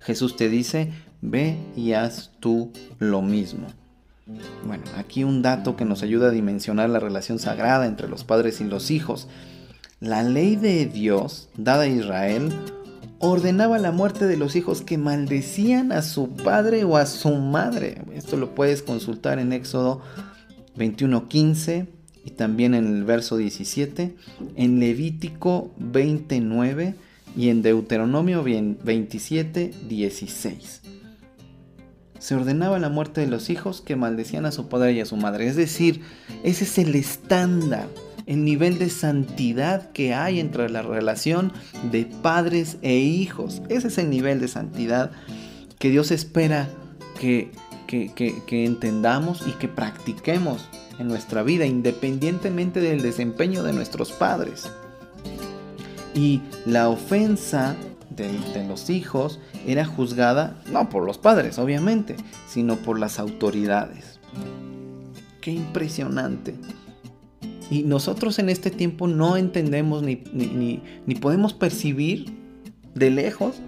Jesús 0.00 0.36
te 0.36 0.48
dice, 0.48 0.92
Ve 1.22 1.56
y 1.76 1.92
haz 1.92 2.30
tú 2.40 2.72
lo 2.98 3.20
mismo. 3.20 3.66
Bueno, 4.64 4.84
aquí 4.96 5.24
un 5.24 5.42
dato 5.42 5.76
que 5.76 5.84
nos 5.84 6.02
ayuda 6.02 6.28
a 6.28 6.32
dimensionar 6.32 6.88
la 6.88 7.00
relación 7.00 7.38
sagrada 7.38 7.86
entre 7.86 8.08
los 8.08 8.24
padres 8.24 8.60
y 8.60 8.64
los 8.64 8.90
hijos. 8.90 9.28
La 10.00 10.22
ley 10.22 10.56
de 10.56 10.86
Dios, 10.86 11.50
dada 11.56 11.82
a 11.82 11.88
Israel, 11.88 12.50
ordenaba 13.20 13.78
la 13.78 13.92
muerte 13.92 14.26
de 14.26 14.36
los 14.36 14.56
hijos 14.56 14.82
que 14.82 14.98
maldecían 14.98 15.92
a 15.92 16.02
su 16.02 16.30
padre 16.30 16.82
o 16.84 16.96
a 16.96 17.06
su 17.06 17.36
madre. 17.36 18.02
Esto 18.14 18.36
lo 18.36 18.52
puedes 18.54 18.82
consultar 18.82 19.38
en 19.38 19.52
Éxodo 19.52 20.00
21:15 20.76 21.86
y 22.24 22.30
también 22.30 22.74
en 22.74 22.86
el 22.86 23.04
verso 23.04 23.36
17, 23.36 24.16
en 24.56 24.80
Levítico 24.80 25.70
29 25.78 26.96
y 27.36 27.50
en 27.50 27.62
Deuteronomio 27.62 28.42
27:16 28.42 30.80
se 32.20 32.34
ordenaba 32.34 32.78
la 32.78 32.90
muerte 32.90 33.22
de 33.22 33.26
los 33.26 33.48
hijos 33.48 33.80
que 33.80 33.96
maldecían 33.96 34.44
a 34.44 34.52
su 34.52 34.68
padre 34.68 34.92
y 34.92 35.00
a 35.00 35.06
su 35.06 35.16
madre. 35.16 35.46
Es 35.46 35.56
decir, 35.56 36.02
ese 36.44 36.64
es 36.64 36.78
el 36.78 36.94
estándar, 36.94 37.88
el 38.30 38.44
nivel 38.44 38.78
de 38.78 38.90
santidad 38.90 39.90
que 39.90 40.14
hay 40.14 40.38
entre 40.38 40.70
la 40.70 40.82
relación 40.82 41.52
de 41.90 42.04
padres 42.04 42.76
e 42.80 42.94
hijos. 42.94 43.60
Ese 43.68 43.88
es 43.88 43.98
el 43.98 44.08
nivel 44.08 44.38
de 44.38 44.46
santidad 44.46 45.10
que 45.80 45.90
Dios 45.90 46.12
espera 46.12 46.68
que, 47.18 47.50
entendamos 48.50 49.42
y 49.48 49.50
que 49.58 49.66
practiquemos 49.66 50.68
en 51.00 51.08
nuestra 51.08 51.42
vida, 51.42 51.66
independientemente 51.66 52.80
del 52.80 53.02
desempeño 53.02 53.64
de 53.64 53.72
nuestros 53.72 54.12
padres. 54.12 54.70
Y 56.14 56.40
la 56.66 56.88
ofensa 56.88 57.74
de, 58.10 58.30
los 58.68 58.90
hijos 58.90 59.40
era 59.66 59.84
juzgada 59.84 60.62
no 60.70 60.88
por 60.88 61.04
los 61.04 61.18
padres, 61.18 61.58
obviamente, 61.58 62.14
sino 62.48 62.76
por 62.76 62.96
las 62.96 63.18
autoridades. 63.18 64.20
Qué 65.40 65.50
impresionante. 65.50 66.54
Y 67.70 67.84
nosotros 67.84 68.38
en 68.38 68.48
este 68.48 68.70
tiempo 68.70 69.06
no 69.06 69.36
entendemos 69.36 70.02
ni, 70.02 70.22
ni, 70.32 71.14
podemos 71.14 71.54
percibir 71.54 72.26
de 72.94 73.10
lejos 73.10 73.60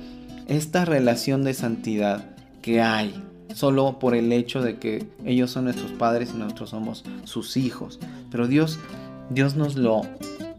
esta 0.49 0.85
relación 0.85 1.45
de 1.45 1.55
santidad 1.55 2.35
que 2.63 2.81
hay 2.81 3.15
solo 3.55 3.99
por 3.99 4.15
el 4.15 4.33
hecho 4.33 4.61
de 4.63 4.79
que 4.79 5.07
ellos 5.25 5.51
son 5.51 5.65
nuestros 5.65 5.93
padres 5.93 6.33
y 6.35 6.39
nosotros 6.39 6.71
somos 6.71 7.05
sus 7.25 7.57
hijos. 7.57 8.01
Pero 8.31 8.49
Dios, 8.49 8.81
Dios 9.31 9.55
nos 9.55 9.77
lo 9.77 10.03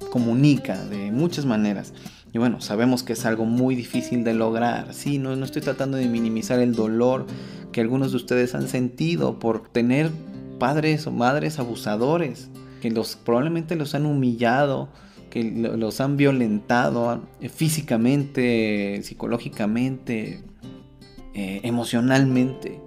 comunica 0.10 0.82
de 0.86 1.12
muchas 1.12 1.46
maneras. 1.46 1.94
Y 2.32 2.38
bueno, 2.38 2.62
sabemos 2.62 3.04
que 3.04 3.14
es 3.14 3.26
algo 3.26 3.46
muy 3.46 3.76
difícil 3.76 4.24
de 4.24 4.34
lograr. 4.34 4.94
Sí, 4.94 5.18
no, 5.18 5.36
no 5.36 5.46
estoy 5.46 5.62
tratando 5.62 5.98
de 5.98 6.08
minimizar 6.08 6.60
el 6.60 6.74
dolor 6.76 7.28
que 7.72 7.82
algunos 7.82 8.12
de 8.12 8.18
ustedes 8.18 8.56
han 8.56 8.70
sentido 8.70 9.38
por 9.38 9.68
tener 9.68 10.10
padres 10.60 11.06
o 11.08 11.12
madres 11.12 11.60
abusadores, 11.60 12.50
que 12.84 12.92
los, 12.92 13.16
probablemente 13.16 13.78
los 13.78 13.96
han 13.96 14.06
humillado, 14.06 14.90
que 15.30 15.42
los 15.44 16.02
han 16.02 16.18
violentado 16.18 17.24
eh, 17.40 17.48
físicamente, 17.48 19.00
psicológicamente, 19.04 20.44
eh, 21.34 21.62
emocionalmente. 21.64 22.82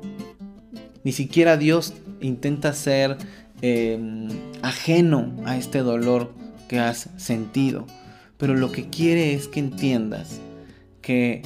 Ni 1.03 1.13
siquiera 1.13 1.57
Dios 1.57 1.95
intenta 2.21 2.75
ser 2.75 3.17
em, 3.63 4.29
ajeno 4.61 5.33
a 5.47 5.57
este 5.57 5.79
dolor 5.79 6.35
que 6.69 6.79
has 6.79 7.09
sentido 7.17 7.87
pero 8.39 8.55
lo 8.55 8.73
que 8.73 8.89
quiere 8.89 9.35
es 9.35 9.49
que 9.49 9.61
entiendas 9.61 10.41
que 11.01 11.43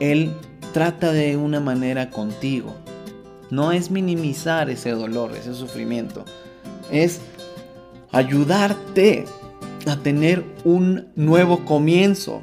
Él 0.00 0.32
trata 0.72 1.12
de 1.12 1.36
una 1.36 1.60
manera 1.60 2.10
contigo. 2.10 2.74
No 3.50 3.72
es 3.72 3.90
minimizar 3.90 4.70
ese 4.70 4.90
dolor, 4.90 5.32
ese 5.36 5.54
sufrimiento. 5.54 6.24
Es 6.90 7.20
ayudarte 8.14 9.26
a 9.86 9.96
tener 9.96 10.44
un 10.64 11.06
nuevo 11.16 11.64
comienzo. 11.64 12.40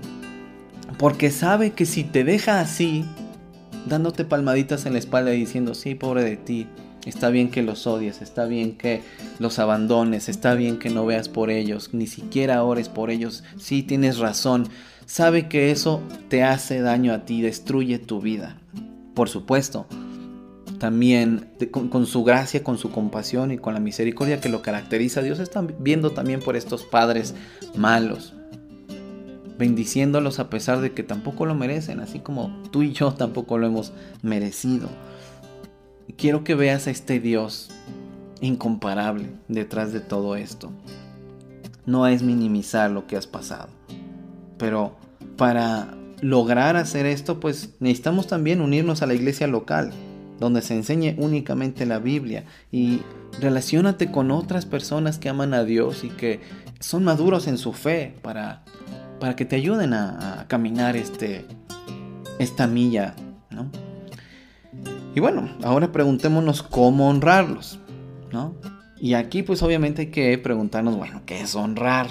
Porque 1.00 1.32
sabe 1.32 1.72
que 1.72 1.86
si 1.86 2.04
te 2.04 2.24
deja 2.24 2.60
así, 2.60 3.06
dándote 3.88 4.26
palmaditas 4.26 4.86
en 4.86 4.94
la 4.94 5.00
espalda 5.00 5.34
y 5.34 5.40
diciendo, 5.40 5.74
sí, 5.74 5.96
pobre 5.96 6.24
de 6.24 6.38
ti, 6.38 6.68
Está 7.06 7.30
bien 7.30 7.50
que 7.50 7.64
los 7.64 7.88
odies, 7.88 8.22
está 8.22 8.46
bien 8.46 8.78
que 8.78 9.02
los 9.40 9.58
abandones, 9.58 10.30
está 10.30 10.54
bien 10.54 10.78
que 10.78 10.92
no 10.92 11.06
veas 11.06 11.30
por 11.30 11.50
ellos, 11.50 11.90
ni 11.94 12.06
siquiera 12.06 12.64
ores 12.64 12.90
por 12.90 13.10
ellos. 13.10 13.44
Sí, 13.58 13.82
tienes 13.82 14.20
razón. 14.20 14.68
Sabe 15.08 15.48
que 15.48 15.72
eso 15.72 16.02
te 16.30 16.44
hace 16.44 16.80
daño 16.80 17.12
a 17.14 17.26
ti, 17.26 17.42
destruye 17.42 17.98
tu 17.98 18.22
vida. 18.22 18.58
Por 19.16 19.30
supuesto, 19.30 19.88
también 20.82 21.48
con, 21.70 22.06
su 22.08 22.24
gracia, 22.24 22.64
con 22.64 22.78
su 22.78 22.92
compasión 22.92 23.52
y 23.52 23.60
con 23.60 23.76
la 23.76 23.80
misericordia 23.80 24.42
que 24.42 24.50
lo 24.50 24.62
caracteriza, 24.62 25.22
Dios 25.22 25.40
está 25.40 25.62
viendo 25.62 26.10
también 26.10 26.40
por 26.40 26.58
estos 26.58 26.84
padres 26.84 27.36
malos, 27.76 28.34
bendiciéndolos 29.60 30.40
a 30.40 30.50
pesar 30.50 30.82
de 30.82 30.92
que 30.92 31.04
tampoco 31.04 31.46
lo 31.46 31.54
merecen, 31.54 32.00
así 32.00 32.20
como 32.20 32.64
tú 32.72 32.82
y 32.82 32.94
yo 32.94 33.14
tampoco 33.14 33.60
lo 33.60 33.68
hemos 33.68 33.94
merecido 34.24 34.90
quiero 36.18 36.44
que 36.44 36.56
veas 36.56 36.88
a 36.88 36.92
este 36.92 37.20
Dios 37.20 37.70
incomparable 38.42 39.30
detrás 39.48 39.94
de 39.94 40.00
todo 40.00 40.36
esto. 40.36 40.72
No 41.86 42.08
es 42.08 42.22
minimizar 42.24 42.92
lo 42.92 43.08
que 43.08 43.18
has 43.18 43.28
pasado, 43.28 43.70
pero 44.58 44.96
para 45.38 45.96
lograr 46.22 46.76
hacer 46.76 47.06
esto, 47.06 47.40
pues 47.40 47.76
necesitamos 47.80 48.28
también 48.28 48.62
unirnos 48.62 49.02
a 49.02 49.08
la 49.08 49.16
iglesia 49.16 49.48
local, 49.48 49.92
donde 50.42 50.64
se 50.64 50.74
enseñe 50.74 51.14
únicamente 51.20 51.86
la 51.86 52.00
Biblia 52.00 52.46
y 52.72 53.02
relacionate 53.40 54.12
con 54.12 54.32
otras 54.32 54.66
personas 54.66 55.20
que 55.20 55.30
aman 55.30 55.54
a 55.54 55.64
Dios 55.64 56.04
y 56.04 56.10
que 56.10 56.40
son 56.80 57.04
maduros 57.04 57.48
en 57.48 57.60
su 57.60 57.74
fe 57.74 58.16
para, 58.24 58.64
para 59.20 59.36
que 59.36 59.46
te 59.46 59.56
ayuden 59.56 59.94
a, 59.94 60.46
caminar 60.48 60.96
este, 60.96 61.46
esta 62.40 62.66
milla, 62.66 63.14
¿no? 63.52 63.70
Y 65.14 65.20
bueno, 65.20 65.48
ahora 65.62 65.92
preguntémonos 65.92 66.64
cómo 66.64 67.08
honrarlos, 67.08 67.78
¿no? 68.32 68.56
Y 69.00 69.14
aquí 69.14 69.44
pues 69.44 69.62
obviamente 69.62 70.02
hay 70.02 70.08
que 70.08 70.36
preguntarnos, 70.40 70.98
bueno, 70.98 71.22
¿qué 71.28 71.42
es 71.42 71.54
honrar? 71.54 72.08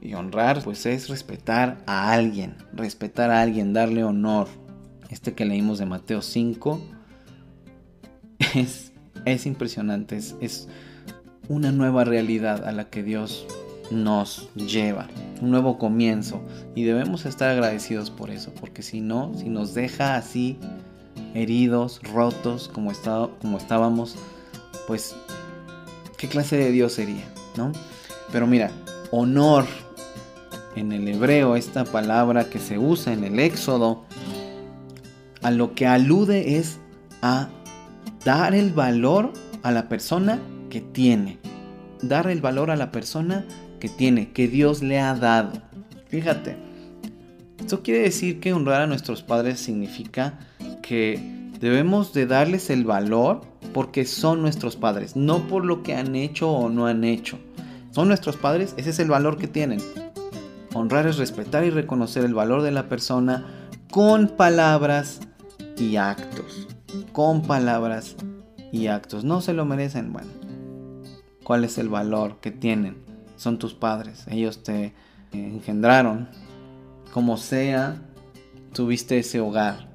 Y 0.00 0.14
honrar 0.14 0.62
pues 0.62 0.86
es 0.86 1.08
respetar 1.08 1.78
a 1.86 2.12
alguien, 2.12 2.54
respetar 2.72 3.32
a 3.32 3.42
alguien, 3.42 3.72
darle 3.72 4.04
honor. 4.04 4.46
Este 5.10 5.34
que 5.34 5.44
leímos 5.44 5.78
de 5.78 5.86
Mateo 5.86 6.22
5 6.22 6.80
es, 8.54 8.92
es 9.24 9.46
impresionante, 9.46 10.16
es, 10.16 10.36
es 10.40 10.68
una 11.48 11.72
nueva 11.72 12.04
realidad 12.04 12.64
a 12.66 12.72
la 12.72 12.88
que 12.88 13.02
Dios 13.02 13.46
nos 13.90 14.52
lleva, 14.54 15.08
un 15.40 15.50
nuevo 15.50 15.78
comienzo. 15.78 16.40
Y 16.74 16.84
debemos 16.84 17.26
estar 17.26 17.50
agradecidos 17.50 18.10
por 18.10 18.30
eso, 18.30 18.52
porque 18.58 18.82
si 18.82 19.00
no, 19.00 19.32
si 19.36 19.48
nos 19.48 19.74
deja 19.74 20.16
así, 20.16 20.58
heridos, 21.34 22.00
rotos, 22.02 22.68
como, 22.68 22.92
como 23.40 23.58
estábamos, 23.58 24.16
pues, 24.86 25.14
¿qué 26.16 26.28
clase 26.28 26.56
de 26.56 26.70
Dios 26.70 26.92
sería? 26.92 27.24
¿No? 27.56 27.72
Pero 28.30 28.46
mira, 28.46 28.70
honor 29.10 29.66
en 30.74 30.92
el 30.92 31.06
hebreo, 31.08 31.56
esta 31.56 31.84
palabra 31.84 32.48
que 32.48 32.58
se 32.58 32.78
usa 32.78 33.12
en 33.12 33.24
el 33.24 33.38
Éxodo, 33.38 34.04
a 35.42 35.50
lo 35.50 35.74
que 35.74 35.86
alude 35.86 36.56
es 36.56 36.78
a 37.20 37.48
dar 38.24 38.54
el 38.54 38.70
valor 38.70 39.32
a 39.62 39.72
la 39.72 39.88
persona 39.88 40.40
que 40.70 40.80
tiene. 40.80 41.38
Dar 42.02 42.28
el 42.28 42.40
valor 42.40 42.70
a 42.70 42.76
la 42.76 42.90
persona 42.90 43.44
que 43.80 43.88
tiene, 43.88 44.32
que 44.32 44.48
Dios 44.48 44.82
le 44.82 45.00
ha 45.00 45.14
dado. 45.14 45.52
Fíjate, 46.08 46.56
esto 47.58 47.82
quiere 47.82 48.00
decir 48.00 48.40
que 48.40 48.52
honrar 48.52 48.82
a 48.82 48.86
nuestros 48.86 49.22
padres 49.22 49.60
significa 49.60 50.38
que 50.82 51.50
debemos 51.60 52.12
de 52.12 52.26
darles 52.26 52.70
el 52.70 52.84
valor 52.84 53.42
porque 53.72 54.04
son 54.04 54.42
nuestros 54.42 54.76
padres, 54.76 55.16
no 55.16 55.46
por 55.46 55.64
lo 55.64 55.82
que 55.82 55.94
han 55.94 56.14
hecho 56.16 56.50
o 56.50 56.68
no 56.68 56.86
han 56.86 57.04
hecho. 57.04 57.38
Son 57.92 58.08
nuestros 58.08 58.36
padres, 58.36 58.74
ese 58.76 58.90
es 58.90 58.98
el 58.98 59.08
valor 59.08 59.38
que 59.38 59.48
tienen. 59.48 59.80
Honrar 60.74 61.06
es 61.06 61.18
respetar 61.18 61.64
y 61.64 61.70
reconocer 61.70 62.24
el 62.24 62.34
valor 62.34 62.62
de 62.62 62.72
la 62.72 62.88
persona 62.88 63.46
con 63.90 64.28
palabras 64.28 65.20
y 65.78 65.96
actos. 65.96 66.66
Con 67.12 67.42
palabras 67.42 68.16
y 68.72 68.86
actos. 68.86 69.24
No 69.24 69.40
se 69.40 69.52
lo 69.52 69.64
merecen. 69.64 70.12
Bueno, 70.12 70.30
¿cuál 71.44 71.64
es 71.64 71.78
el 71.78 71.88
valor 71.88 72.40
que 72.40 72.50
tienen? 72.50 72.96
Son 73.36 73.58
tus 73.58 73.74
padres. 73.74 74.26
Ellos 74.28 74.62
te 74.62 74.94
engendraron. 75.32 76.28
Como 77.12 77.36
sea, 77.36 78.00
tuviste 78.72 79.18
ese 79.18 79.40
hogar. 79.40 79.88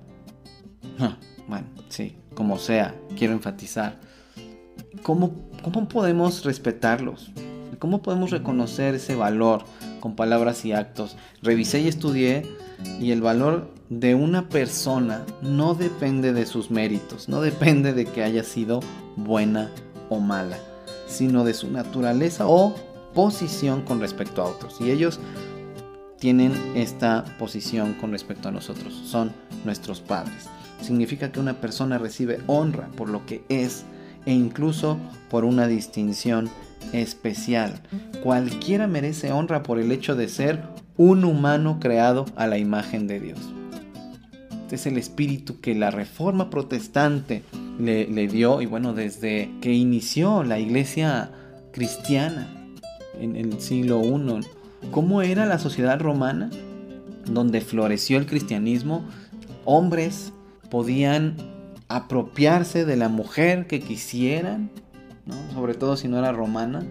Bueno, 1.48 1.68
sí, 1.88 2.18
como 2.36 2.60
sea, 2.60 2.94
quiero 3.18 3.32
enfatizar. 3.32 4.02
¿Cómo, 5.02 5.50
cómo 5.64 5.88
podemos 5.88 6.44
respetarlos? 6.44 7.32
¿Cómo 7.80 8.02
podemos 8.02 8.32
reconocer 8.32 8.96
ese 8.96 9.16
valor 9.16 9.64
con 10.00 10.16
palabras 10.16 10.66
y 10.66 10.72
actos? 10.72 11.18
Revisé 11.42 11.82
y 11.82 11.88
estudié 11.88 12.46
y 13.00 13.12
el 13.12 13.22
valor 13.22 13.72
de 13.90 14.16
una 14.16 14.50
persona 14.50 15.26
no 15.42 15.74
depende 15.74 16.34
de 16.34 16.46
sus 16.46 16.72
méritos, 16.72 17.30
no 17.30 17.42
depende 17.42 17.94
de 17.94 18.06
que 18.06 18.24
haya 18.24 18.44
sido 18.44 18.82
buena 19.16 19.72
o 20.10 20.20
mala, 20.20 20.58
sino 21.08 21.44
de 21.44 21.54
su 21.54 21.72
naturaleza 21.72 22.48
o 22.48 22.76
posición 23.14 23.82
con 23.82 24.00
respecto 24.00 24.42
a 24.42 24.46
otros. 24.46 24.80
Y 24.80 24.92
ellos 24.92 25.20
tienen 26.20 26.54
esta 26.76 27.24
posición 27.38 27.94
con 27.94 28.12
respecto 28.12 28.50
a 28.50 28.52
nosotros, 28.52 28.94
son 28.94 29.32
nuestros 29.66 30.02
padres. 30.02 30.50
Significa 30.82 31.32
que 31.32 31.40
una 31.40 31.60
persona 31.60 31.98
recibe 31.98 32.40
honra 32.48 32.88
por 32.96 33.10
lo 33.10 33.26
que 33.26 33.44
es 33.50 33.86
e 34.26 34.34
incluso 34.34 34.98
por 35.30 35.46
una 35.46 35.68
distinción 35.68 36.50
especial. 36.94 37.82
Cualquiera 38.24 38.88
merece 38.88 39.32
honra 39.32 39.64
por 39.64 39.80
el 39.80 39.92
hecho 39.92 40.16
de 40.16 40.28
ser 40.30 40.62
un 40.98 41.24
humano 41.24 41.80
creado 41.80 42.26
a 42.36 42.48
la 42.48 42.58
imagen 42.58 43.08
de 43.08 43.20
Dios. 43.20 43.40
Este 44.64 44.76
es 44.76 44.86
el 44.88 44.98
espíritu 44.98 45.62
que 45.62 45.76
la 45.76 45.92
reforma 45.92 46.50
protestante 46.50 47.44
le, 47.80 48.28
dio 48.28 48.62
y 48.62 48.66
bueno, 48.66 48.94
desde 48.94 49.50
que 49.62 49.74
inició 49.74 50.44
la 50.44 50.60
iglesia 50.60 51.32
cristiana 51.72 52.48
en 53.20 53.36
el 53.36 53.62
siglo 53.62 54.02
I, 54.04 54.46
¿cómo 54.92 55.22
era 55.22 55.46
la 55.46 55.60
sociedad 55.60 56.00
romana? 56.00 56.50
Donde 57.26 57.62
floreció 57.62 58.18
el 58.18 58.26
cristianismo, 58.26 59.06
hombres 59.64 60.34
podían 60.70 61.36
apropiarse 61.88 62.84
de 62.84 62.98
la 62.98 63.10
mujer 63.10 63.68
que 63.68 63.80
quisieran, 63.80 64.70
sobre 65.54 65.74
todo 65.74 65.98
si 65.98 66.08
no 66.08 66.20
era 66.20 66.32
romana, 66.32 66.84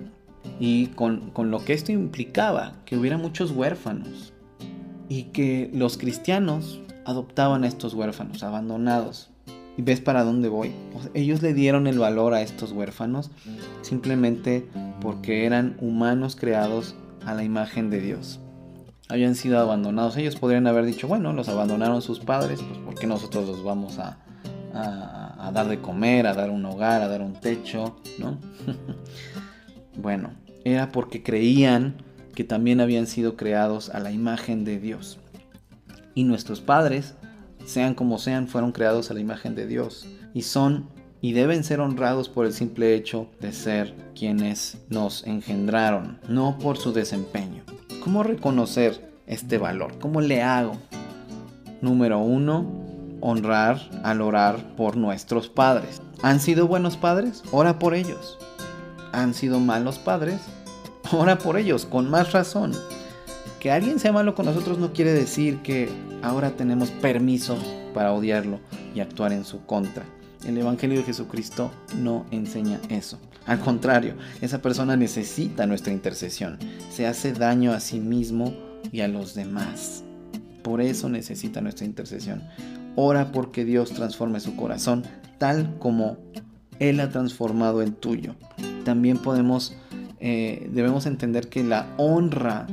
y 0.61 0.87
con, 0.89 1.33
lo 1.37 1.65
que 1.65 1.73
esto 1.73 1.93
implicaba, 1.93 2.75
que 2.85 2.97
hubiera 2.97 3.19
muchos 3.19 3.51
huérfanos, 3.51 4.33
y 5.09 5.25
que 5.25 5.71
los 5.73 5.99
cristianos 5.99 6.81
adoptaban 7.05 7.65
a 7.65 7.69
estos 7.69 7.95
huérfanos 7.95 8.43
abandonados. 8.43 9.31
¿Y 9.79 9.83
ves 9.83 10.01
para 10.01 10.25
dónde 10.25 10.49
voy? 10.49 10.73
ellos 11.13 11.43
le 11.43 11.53
dieron 11.53 11.87
el 11.87 11.99
valor 11.99 12.33
a 12.33 12.41
estos 12.41 12.73
huérfanos 12.73 13.31
simplemente 13.83 14.67
porque 15.03 15.45
eran 15.45 15.77
humanos 15.83 16.35
creados 16.35 16.95
a 17.27 17.35
la 17.35 17.45
imagen 17.45 17.91
de 17.91 18.01
Dios. 18.01 18.41
Habían 19.09 19.35
sido 19.35 19.61
abandonados. 19.61 20.17
Ellos 20.17 20.37
podrían 20.37 20.67
haber 20.67 20.85
dicho, 20.87 21.07
bueno, 21.07 21.33
los 21.33 21.49
abandonaron 21.49 22.01
sus 22.03 22.21
padres, 22.21 22.61
pues 22.63 22.79
¿por 22.81 22.95
qué 22.95 23.07
nosotros 23.07 23.47
los 23.47 23.63
vamos 23.63 23.99
a, 23.99 24.19
a, 24.75 25.16
dar 25.53 25.69
de 25.69 25.81
comer, 25.81 26.27
a 26.27 26.35
dar 26.35 26.51
un 26.51 26.65
hogar, 26.65 27.03
a 27.03 27.09
dar 27.09 27.23
un 27.23 27.35
techo, 27.35 27.97
¿no? 28.19 28.39
bueno, 29.97 30.31
era 30.65 30.91
porque 30.93 31.23
creían 31.23 31.97
que 32.35 32.45
también 32.45 32.81
habían 32.81 33.07
sido 33.07 33.37
creados 33.37 33.91
a 33.91 34.01
la 34.01 34.13
imagen 34.13 34.65
de 34.65 34.79
Dios. 34.79 35.19
Y 36.15 36.25
nuestros 36.25 36.61
padres, 36.61 37.15
sean 37.65 37.95
como 37.95 38.19
sean, 38.19 38.49
fueron 38.49 38.73
creados 38.73 39.11
a 39.11 39.15
la 39.15 39.21
imagen 39.21 39.55
de 39.55 39.67
Dios. 39.67 40.07
Y 40.35 40.43
son 40.43 40.89
y 41.21 41.33
deben 41.33 41.65
ser 41.65 41.81
honrados 41.81 42.29
por 42.29 42.47
el 42.47 42.53
simple 42.53 42.95
hecho 42.95 43.27
de 43.41 43.53
ser 43.53 43.95
quienes 44.15 44.79
nos 44.89 45.27
engendraron, 45.27 46.19
no 46.29 46.59
por 46.59 46.77
su 46.77 46.93
desempeño. 46.93 47.65
¿Cómo 48.05 48.23
reconocer 48.23 49.13
este 49.27 49.59
valor? 49.59 49.99
¿Cómo 49.99 50.21
le 50.21 50.43
hago? 50.43 50.77
Número 51.81 52.19
uno, 52.19 52.86
honrar 53.21 53.81
al 54.03 54.21
orar 54.21 54.77
por 54.77 54.97
nuestros 54.97 55.49
padres. 55.49 56.01
¿Han 56.23 56.41
sido 56.41 56.67
buenos 56.67 56.97
padres? 56.97 57.43
Ora 57.53 57.79
por 57.79 57.95
ellos. 57.95 58.39
¿Han 59.13 59.35
sido 59.35 59.61
malos 59.61 59.99
padres? 59.99 60.41
Ora 61.13 61.39
por 61.39 61.59
ellos, 61.59 61.87
con 61.87 62.11
más 62.11 62.33
razón. 62.33 62.73
Que 63.61 63.71
alguien 63.71 63.99
sea 63.99 64.13
malo 64.13 64.35
con 64.35 64.47
nosotros 64.47 64.79
no 64.79 64.93
quiere 64.93 65.13
decir 65.13 65.63
que 65.63 65.89
ahora 66.23 66.51
tenemos 66.51 66.91
permiso 66.91 67.57
para 67.95 68.13
odiarlo 68.13 68.61
y 68.95 69.01
actuar 69.01 69.33
en 69.33 69.45
su 69.45 69.65
contra. 69.67 70.05
El 70.47 70.59
Evangelio 70.59 70.99
de 70.99 71.05
Jesucristo 71.05 71.71
no 71.97 72.27
enseña 72.31 72.81
eso. 72.89 73.19
Al 73.47 73.61
contrario, 73.61 74.15
esa 74.41 74.61
persona 74.61 74.97
necesita 74.97 75.67
nuestra 75.67 75.93
intercesión. 75.93 76.59
Se 76.91 77.07
hace 77.07 77.33
daño 77.33 77.73
a 77.73 77.81
sí 77.81 78.01
mismo 78.01 78.55
y 78.93 79.01
a 79.01 79.09
los 79.09 79.35
demás. 79.35 80.05
Por 80.63 80.81
eso 80.81 81.09
necesita 81.09 81.61
nuestra 81.61 81.87
intercesión. 81.87 82.43
Ora 82.97 83.31
porque 83.31 83.65
Dios 83.65 83.93
transforme 83.93 84.41
su 84.41 84.57
corazón 84.57 85.05
tal 85.39 85.79
como 85.79 86.17
Él 86.79 87.01
ha 87.01 87.11
transformado 87.11 87.83
el 87.83 87.95
tuyo. 87.95 88.35
También 88.85 89.19
podemos, 89.19 89.77
eh, 90.21 90.69
debemos 90.73 91.07
entender 91.07 91.49
que 91.49 91.63
la 91.63 91.95
honra 91.99 92.67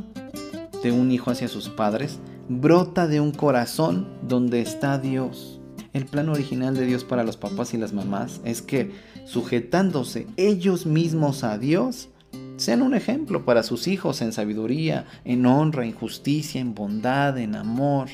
de 0.81 0.91
un 0.91 1.11
hijo 1.11 1.31
hacia 1.31 1.47
sus 1.47 1.69
padres 1.69 2.19
brota 2.49 3.07
de 3.07 3.21
un 3.21 3.31
corazón 3.31 4.07
donde 4.27 4.61
está 4.61 4.97
Dios. 4.97 5.59
El 5.93 6.05
plan 6.05 6.29
original 6.29 6.75
de 6.75 6.85
Dios 6.85 7.03
para 7.03 7.23
los 7.23 7.37
papás 7.37 7.73
y 7.73 7.77
las 7.77 7.93
mamás 7.93 8.41
es 8.43 8.61
que, 8.61 8.91
sujetándose 9.25 10.27
ellos 10.37 10.85
mismos 10.85 11.43
a 11.43 11.57
Dios, 11.57 12.09
sean 12.57 12.81
un 12.81 12.95
ejemplo 12.95 13.45
para 13.45 13.63
sus 13.63 13.87
hijos 13.87 14.21
en 14.21 14.31
sabiduría, 14.31 15.05
en 15.23 15.45
honra, 15.45 15.85
en 15.85 15.91
justicia, 15.91 16.59
en 16.61 16.73
bondad, 16.73 17.37
en 17.37 17.55
amor. 17.55 18.09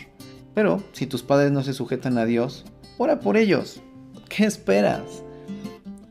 Pero 0.60 0.84
si 0.92 1.08
tus 1.08 1.24
padres 1.24 1.54
no 1.54 1.64
se 1.64 1.74
sujetan 1.74 2.18
a 2.18 2.26
Dios, 2.26 2.66
ora 2.98 3.22
por 3.22 3.38
ellos. 3.38 3.82
¿Qué 4.28 4.44
esperas? 4.44 5.24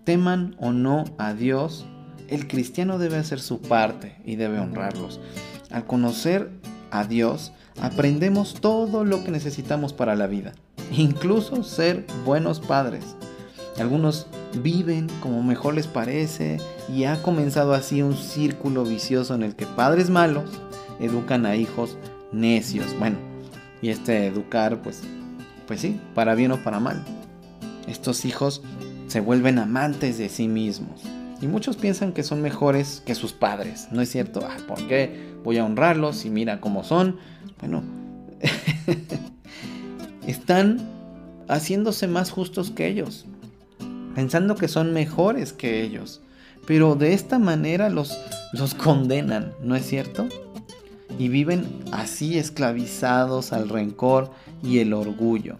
Teman 0.05 0.57
o 0.59 0.73
no 0.73 1.05
a 1.19 1.35
Dios, 1.35 1.85
el 2.29 2.49
cristiano 2.49 2.99
debe 2.99 3.19
hacer 3.19 3.41
su 3.41 3.61
parte 3.61 4.17
y 4.25 4.37
debe 4.37 4.59
honrarlos. 4.59 5.21
Al 5.71 5.85
conocer 5.85 6.51
a 6.91 7.05
Dios, 7.05 7.53
aprendemos 7.83 8.55
todo 8.55 9.05
lo 9.05 9.23
que 9.23 9.31
necesitamos 9.31 9.93
para 9.93 10.17
la 10.17 10.27
vida, 10.27 10.55
incluso 10.93 11.63
ser 11.63 12.07
buenos 12.25 12.59
padres. 12.59 13.17
Algunos 13.79 14.29
viven 14.63 15.09
como 15.21 15.43
mejor 15.43 15.75
les 15.75 15.89
parece 15.89 16.57
y 16.89 17.05
ha 17.05 17.21
comenzado 17.21 17.75
así 17.75 18.01
un 18.01 18.17
círculo 18.17 18.85
vicioso 18.85 19.35
en 19.35 19.43
el 19.43 19.55
que 19.55 19.67
padres 19.67 20.09
malos 20.09 20.49
educan 21.01 21.45
a 21.45 21.55
hijos 21.55 21.99
necios. 22.33 22.99
Bueno, 22.99 23.28
y 23.83 23.91
este 23.91 24.27
educar, 24.27 24.83
pues, 24.83 25.03
pues 25.67 25.81
sí, 25.81 26.01
para 26.14 26.35
bien 26.35 26.53
o 26.53 26.62
para 26.62 26.81
mal. 26.81 27.05
Estos 27.87 28.25
hijos 28.25 28.62
se 29.07 29.21
vuelven 29.21 29.59
amantes 29.59 30.19
de 30.19 30.29
sí 30.29 30.49
mismos. 30.49 31.03
Y 31.41 31.47
muchos 31.47 31.77
piensan 31.77 32.12
que 32.12 32.23
son 32.23 32.43
mejores 32.43 33.03
que 33.07 33.14
sus 33.14 33.33
padres. 33.33 33.88
No 33.93 34.03
es 34.03 34.11
cierto. 34.11 34.41
Ah, 34.43 34.57
¿Por 34.67 34.87
qué 34.88 35.33
voy 35.45 35.59
a 35.59 35.64
honrarlos 35.64 36.25
y 36.25 36.31
mira 36.31 36.61
cómo 36.61 36.83
son? 36.83 37.17
Bueno, 37.61 37.83
están 40.27 40.79
haciéndose 41.49 42.09
más 42.09 42.31
justos 42.31 42.71
que 42.71 42.88
ellos. 42.88 43.27
pensando 44.14 44.57
que 44.57 44.69
son 44.69 44.93
mejores 44.93 45.53
que 45.53 45.83
ellos. 45.83 46.21
Pero 46.67 46.97
de 46.97 47.14
esta 47.14 47.38
manera 47.38 47.88
los, 47.88 48.19
los 48.53 48.75
condenan, 48.75 49.53
¿no 49.62 49.77
es 49.77 49.87
cierto? 49.87 50.29
Y 51.18 51.29
viven 51.29 51.85
así 51.92 52.38
esclavizados 52.38 53.53
al 53.53 53.68
rencor 53.68 54.31
y 54.62 54.79
el 54.79 54.92
orgullo. 54.92 55.57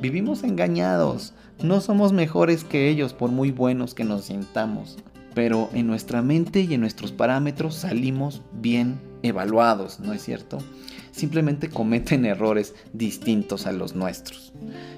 Vivimos 0.00 0.42
engañados, 0.42 1.32
no 1.62 1.80
somos 1.80 2.12
mejores 2.12 2.64
que 2.64 2.88
ellos 2.88 3.12
por 3.12 3.30
muy 3.30 3.50
buenos 3.50 3.94
que 3.94 4.04
nos 4.04 4.26
sintamos, 4.26 4.98
pero 5.34 5.70
en 5.72 5.86
nuestra 5.86 6.22
mente 6.22 6.60
y 6.60 6.74
en 6.74 6.80
nuestros 6.80 7.12
parámetros 7.12 7.74
salimos 7.74 8.42
bien 8.52 9.00
evaluados, 9.22 10.00
¿no 10.00 10.12
es 10.12 10.22
cierto? 10.22 10.58
Simplemente 11.12 11.68
cometen 11.68 12.24
errores 12.26 12.74
distintos 12.92 13.66
a 13.66 13.72
los 13.72 13.94
nuestros. 13.94 14.52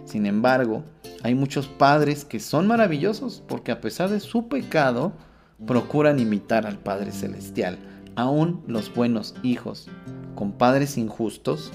Sin 0.04 0.26
embargo, 0.26 0.84
hay 1.22 1.34
muchos 1.34 1.66
padres 1.66 2.24
que 2.24 2.40
son 2.40 2.66
maravillosos 2.66 3.42
porque 3.46 3.72
a 3.72 3.80
pesar 3.80 4.10
de 4.10 4.20
su 4.20 4.48
pecado, 4.48 5.12
procuran 5.66 6.18
imitar 6.18 6.66
al 6.66 6.78
Padre 6.78 7.12
Celestial. 7.12 7.78
Aún 8.16 8.62
los 8.66 8.94
buenos 8.94 9.34
hijos 9.42 9.88
con 10.34 10.52
padres 10.52 10.96
injustos 10.98 11.72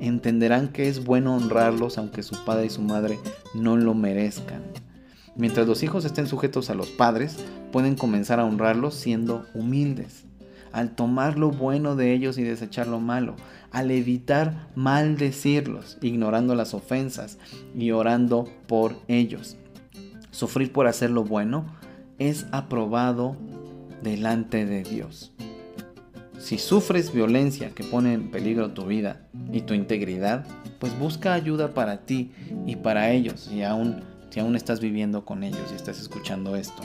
entenderán 0.00 0.68
que 0.68 0.88
es 0.88 1.04
bueno 1.04 1.36
honrarlos 1.36 1.98
aunque 1.98 2.22
su 2.22 2.42
padre 2.44 2.66
y 2.66 2.70
su 2.70 2.82
madre 2.82 3.18
no 3.54 3.76
lo 3.76 3.94
merezcan. 3.94 4.62
Mientras 5.36 5.66
los 5.66 5.82
hijos 5.82 6.04
estén 6.04 6.26
sujetos 6.26 6.70
a 6.70 6.74
los 6.74 6.90
padres, 6.90 7.44
pueden 7.72 7.94
comenzar 7.94 8.40
a 8.40 8.44
honrarlos 8.44 8.94
siendo 8.94 9.46
humildes, 9.54 10.24
al 10.72 10.94
tomar 10.94 11.38
lo 11.38 11.50
bueno 11.50 11.94
de 11.96 12.12
ellos 12.12 12.36
y 12.36 12.42
desechar 12.42 12.86
lo 12.86 13.00
malo, 13.00 13.36
al 13.70 13.90
evitar 13.90 14.68
maldecirlos, 14.74 15.98
ignorando 16.02 16.54
las 16.54 16.74
ofensas 16.74 17.38
y 17.74 17.92
orando 17.92 18.48
por 18.66 18.96
ellos. 19.08 19.56
Sufrir 20.30 20.72
por 20.72 20.86
hacer 20.86 21.10
lo 21.10 21.24
bueno 21.24 21.64
es 22.18 22.46
aprobado 22.52 23.36
delante 24.02 24.66
de 24.66 24.82
Dios. 24.82 25.32
Si 26.38 26.58
sufres 26.58 27.12
violencia 27.12 27.70
que 27.70 27.84
pone 27.84 28.14
en 28.14 28.30
peligro 28.30 28.72
tu 28.72 28.86
vida 28.86 29.22
y 29.52 29.60
tu 29.62 29.74
integridad, 29.74 30.44
pues 30.78 30.98
busca 30.98 31.34
ayuda 31.34 31.74
para 31.74 32.04
ti 32.04 32.32
y 32.66 32.76
para 32.76 33.10
ellos, 33.10 33.48
y 33.52 33.62
aún, 33.62 34.02
si 34.30 34.40
aún 34.40 34.56
estás 34.56 34.80
viviendo 34.80 35.24
con 35.24 35.44
ellos 35.44 35.70
y 35.70 35.76
estás 35.76 36.00
escuchando 36.00 36.56
esto. 36.56 36.82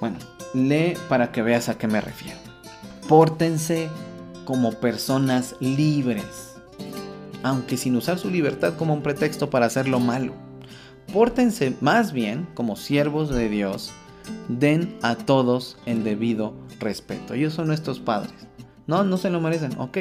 Bueno, 0.00 0.18
lee 0.54 0.94
para 1.08 1.32
que 1.32 1.42
veas 1.42 1.68
a 1.68 1.78
qué 1.78 1.88
me 1.88 2.00
refiero. 2.00 2.38
Pórtense 3.08 3.88
como 4.44 4.72
personas 4.72 5.56
libres, 5.60 6.54
aunque 7.42 7.76
sin 7.76 7.96
usar 7.96 8.18
su 8.18 8.30
libertad 8.30 8.74
como 8.76 8.94
un 8.94 9.02
pretexto 9.02 9.50
para 9.50 9.66
hacer 9.66 9.88
lo 9.88 10.00
malo. 10.00 10.34
Pórtense 11.12 11.76
más 11.80 12.12
bien 12.12 12.46
como 12.54 12.76
siervos 12.76 13.30
de 13.30 13.48
Dios, 13.48 13.90
den 14.48 14.96
a 15.02 15.16
todos 15.16 15.78
el 15.86 16.04
debido 16.04 16.54
respeto. 16.78 17.34
Ellos 17.34 17.54
son 17.54 17.68
nuestros 17.68 18.00
padres. 18.00 18.34
No, 18.86 19.04
no 19.04 19.16
se 19.16 19.30
lo 19.30 19.40
merecen. 19.40 19.78
Ok, 19.78 19.98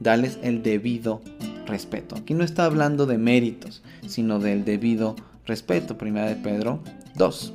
dales 0.00 0.38
el 0.42 0.62
debido 0.62 1.20
respeto. 1.66 2.16
Aquí 2.16 2.34
no 2.34 2.44
está 2.44 2.64
hablando 2.64 3.06
de 3.06 3.18
méritos, 3.18 3.82
sino 4.06 4.38
del 4.38 4.64
debido 4.64 5.16
respeto. 5.46 5.98
Primera 5.98 6.26
de 6.26 6.36
Pedro 6.36 6.80
2. 7.16 7.54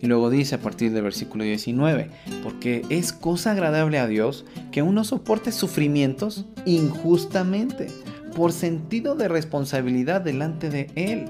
Y 0.00 0.06
luego 0.06 0.30
dice 0.30 0.56
a 0.56 0.60
partir 0.60 0.92
del 0.92 1.02
versículo 1.02 1.44
19, 1.44 2.10
porque 2.44 2.84
es 2.88 3.12
cosa 3.12 3.52
agradable 3.52 3.98
a 3.98 4.06
Dios 4.06 4.44
que 4.70 4.82
uno 4.82 5.02
soporte 5.02 5.50
sufrimientos 5.50 6.44
injustamente, 6.66 7.88
por 8.36 8.52
sentido 8.52 9.16
de 9.16 9.26
responsabilidad 9.26 10.20
delante 10.20 10.70
de 10.70 10.90
Él. 10.94 11.24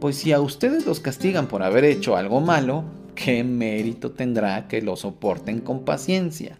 Pues 0.00 0.16
si 0.16 0.32
a 0.32 0.40
ustedes 0.40 0.84
los 0.84 0.98
castigan 0.98 1.46
por 1.46 1.62
haber 1.62 1.84
hecho 1.84 2.16
algo 2.16 2.40
malo, 2.40 2.82
¿qué 3.14 3.44
mérito 3.44 4.10
tendrá 4.10 4.66
que 4.66 4.82
lo 4.82 4.96
soporten 4.96 5.60
con 5.60 5.84
paciencia? 5.84 6.58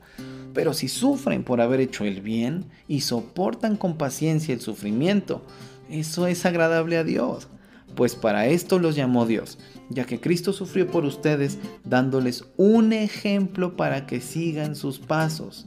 Pero 0.54 0.74
si 0.74 0.88
sufren 0.88 1.44
por 1.44 1.60
haber 1.60 1.80
hecho 1.80 2.04
el 2.04 2.20
bien 2.20 2.66
y 2.88 3.00
soportan 3.00 3.76
con 3.76 3.96
paciencia 3.96 4.54
el 4.54 4.60
sufrimiento, 4.60 5.42
eso 5.90 6.26
es 6.26 6.44
agradable 6.44 6.96
a 6.96 7.04
Dios. 7.04 7.48
Pues 7.94 8.14
para 8.14 8.46
esto 8.46 8.78
los 8.78 8.96
llamó 8.96 9.26
Dios, 9.26 9.58
ya 9.90 10.04
que 10.04 10.20
Cristo 10.20 10.52
sufrió 10.52 10.90
por 10.90 11.04
ustedes 11.04 11.58
dándoles 11.84 12.44
un 12.56 12.92
ejemplo 12.92 13.76
para 13.76 14.06
que 14.06 14.20
sigan 14.20 14.76
sus 14.76 14.98
pasos. 14.98 15.66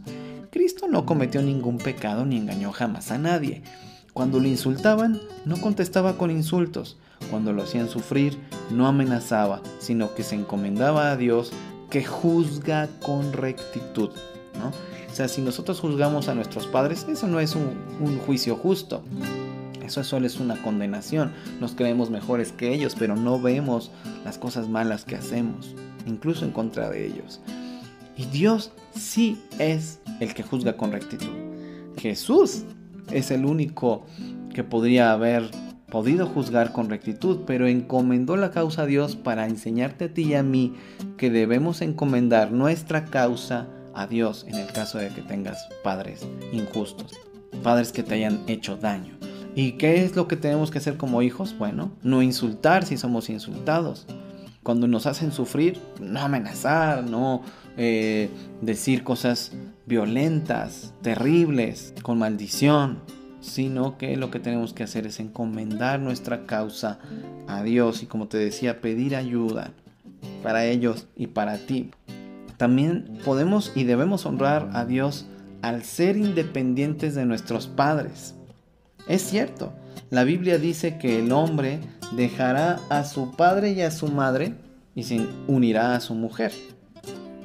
Cristo 0.49 0.87
no 0.87 1.05
cometió 1.05 1.41
ningún 1.41 1.77
pecado 1.77 2.25
ni 2.25 2.37
engañó 2.37 2.71
jamás 2.71 3.11
a 3.11 3.17
nadie. 3.17 3.61
Cuando 4.13 4.39
le 4.39 4.49
insultaban, 4.49 5.19
no 5.45 5.57
contestaba 5.59 6.17
con 6.17 6.31
insultos. 6.31 6.97
Cuando 7.29 7.53
lo 7.53 7.63
hacían 7.63 7.89
sufrir, 7.89 8.37
no 8.71 8.87
amenazaba, 8.87 9.61
sino 9.79 10.15
que 10.15 10.23
se 10.23 10.35
encomendaba 10.35 11.11
a 11.11 11.17
Dios 11.17 11.51
que 11.89 12.03
juzga 12.03 12.87
con 13.01 13.33
rectitud. 13.33 14.09
O 14.63 15.15
sea, 15.15 15.27
si 15.27 15.41
nosotros 15.41 15.79
juzgamos 15.79 16.27
a 16.27 16.35
nuestros 16.35 16.67
padres, 16.67 17.05
eso 17.09 17.27
no 17.27 17.39
es 17.39 17.55
un, 17.55 18.19
juicio 18.25 18.55
justo. 18.55 19.03
Eso 19.81 20.03
solo 20.03 20.25
es 20.25 20.39
una 20.39 20.61
condenación. 20.61 21.31
Nos 21.61 21.73
creemos 21.73 22.09
mejores 22.09 22.51
que 22.51 22.73
ellos, 22.73 22.95
pero 22.97 23.15
no 23.15 23.39
vemos 23.39 23.91
las 24.23 24.37
cosas 24.37 24.67
malas 24.67 25.05
que 25.05 25.15
hacemos, 25.15 25.75
incluso 26.05 26.43
en 26.43 26.51
contra 26.51 26.89
de 26.89 27.05
ellos. 27.05 27.39
Y 28.17 28.25
Dios 28.25 28.71
sí 28.95 29.41
es 29.59 29.99
el 30.19 30.33
que 30.33 30.43
juzga 30.43 30.75
con 30.75 30.91
rectitud. 30.91 31.31
Jesús 31.97 32.63
es 33.11 33.31
el 33.31 33.45
único 33.45 34.05
que 34.53 34.63
podría 34.63 35.11
haber 35.11 35.49
podido 35.89 36.25
juzgar 36.27 36.73
con 36.73 36.89
rectitud, 36.89 37.41
pero 37.45 37.67
encomendó 37.67 38.35
la 38.35 38.51
causa 38.51 38.81
a 38.81 38.85
Dios 38.85 39.15
para 39.15 39.47
enseñarte 39.47 40.05
a 40.05 40.13
ti 40.13 40.23
y 40.23 40.33
a 40.33 40.43
mí 40.43 40.73
que 41.17 41.29
debemos 41.29 41.81
encomendar 41.81 42.51
nuestra 42.51 43.05
causa 43.05 43.67
a 43.95 44.07
Dios 44.07 44.45
en 44.47 44.55
el 44.55 44.71
caso 44.71 44.97
de 44.97 45.09
que 45.09 45.21
tengas 45.21 45.67
padres 45.83 46.27
injustos, 46.51 47.13
padres 47.63 47.91
que 47.91 48.03
te 48.03 48.15
hayan 48.15 48.43
hecho 48.47 48.77
daño. 48.77 49.17
¿Y 49.55 49.73
qué 49.73 50.03
es 50.03 50.15
lo 50.15 50.27
que 50.27 50.35
tenemos 50.35 50.69
que 50.69 50.79
hacer 50.79 50.97
como 50.97 51.21
hijos? 51.21 51.57
Bueno, 51.57 51.91
no 52.03 52.21
insultar 52.21 52.85
si 52.85 52.97
somos 52.97 53.29
insultados. 53.29 54.05
Cuando 54.63 54.87
nos 54.87 55.05
hacen 55.05 55.31
sufrir, 55.31 55.79
no 56.01 56.19
amenazar, 56.19 57.09
no 57.09 57.41
eh, 57.77 58.29
decir 58.61 59.03
cosas 59.03 59.53
violentas, 59.85 60.93
terribles, 61.01 61.93
con 62.01 62.17
maldición, 62.17 62.99
sino 63.39 63.97
que 63.97 64.17
lo 64.17 64.31
que 64.31 64.39
tenemos 64.39 64.73
que 64.73 64.83
hacer 64.83 65.05
es 65.05 65.19
encomendar 65.19 65.99
nuestra 65.99 66.45
causa 66.45 66.99
a 67.47 67.63
Dios 67.63 68.03
y 68.03 68.07
como 68.07 68.27
te 68.27 68.37
decía, 68.37 68.81
pedir 68.81 69.15
ayuda 69.15 69.71
para 70.43 70.65
ellos 70.65 71.07
y 71.15 71.27
para 71.27 71.57
ti. 71.59 71.91
También 72.57 73.19
podemos 73.25 73.71
y 73.75 73.83
debemos 73.83 74.25
honrar 74.25 74.69
a 74.73 74.85
Dios 74.85 75.27
al 75.61 75.83
ser 75.83 76.17
independientes 76.17 77.15
de 77.15 77.25
nuestros 77.25 77.67
padres. 77.67 78.35
Es 79.07 79.21
cierto, 79.21 79.73
la 80.09 80.23
Biblia 80.23 80.57
dice 80.57 80.97
que 80.97 81.19
el 81.19 81.31
hombre 81.31 81.79
dejará 82.15 82.79
a 82.89 83.03
su 83.03 83.35
padre 83.35 83.71
y 83.71 83.81
a 83.81 83.91
su 83.91 84.07
madre 84.07 84.55
y 84.95 85.03
se 85.03 85.25
unirá 85.47 85.95
a 85.95 85.99
su 85.99 86.13
mujer. 86.13 86.53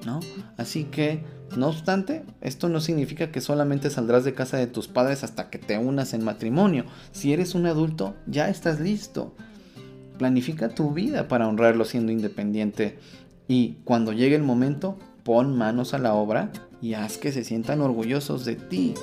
¿no? 0.07 0.21
Así 0.57 0.85
que, 0.85 1.25
no 1.57 1.69
obstante, 1.69 2.23
esto 2.41 2.69
no 2.69 2.81
significa 2.81 3.31
que 3.31 3.41
solamente 3.41 3.91
saldrás 3.91 4.25
de 4.25 4.35
casa 4.35 4.57
de 4.57 4.67
tus 4.67 4.89
padres 4.89 5.25
hasta 5.25 5.51
que 5.51 5.59
te 5.59 5.79
unas 5.79 6.15
en 6.15 6.25
matrimonio. 6.25 6.85
Si 7.13 7.33
eres 7.33 7.55
un 7.55 7.67
adulto, 7.67 8.15
ya 8.27 8.49
estás 8.49 8.81
listo. 8.81 9.35
Planifica 10.19 10.69
tu 10.69 10.93
vida 10.93 11.29
para 11.29 11.49
honrarlo 11.49 11.85
siendo 11.85 12.13
independiente 12.13 12.99
y 13.51 13.79
cuando 13.83 14.13
llegue 14.13 14.37
el 14.37 14.45
momento, 14.45 14.97
pon 15.25 15.59
manos 15.59 15.93
a 15.93 15.99
la 15.99 16.15
obra 16.15 16.53
y 16.81 16.95
haz 16.95 17.19
que 17.19 17.33
se 17.33 17.43
sientan 17.43 17.81
orgullosos 17.81 18.45
de 18.45 18.55
ti. 18.55 18.95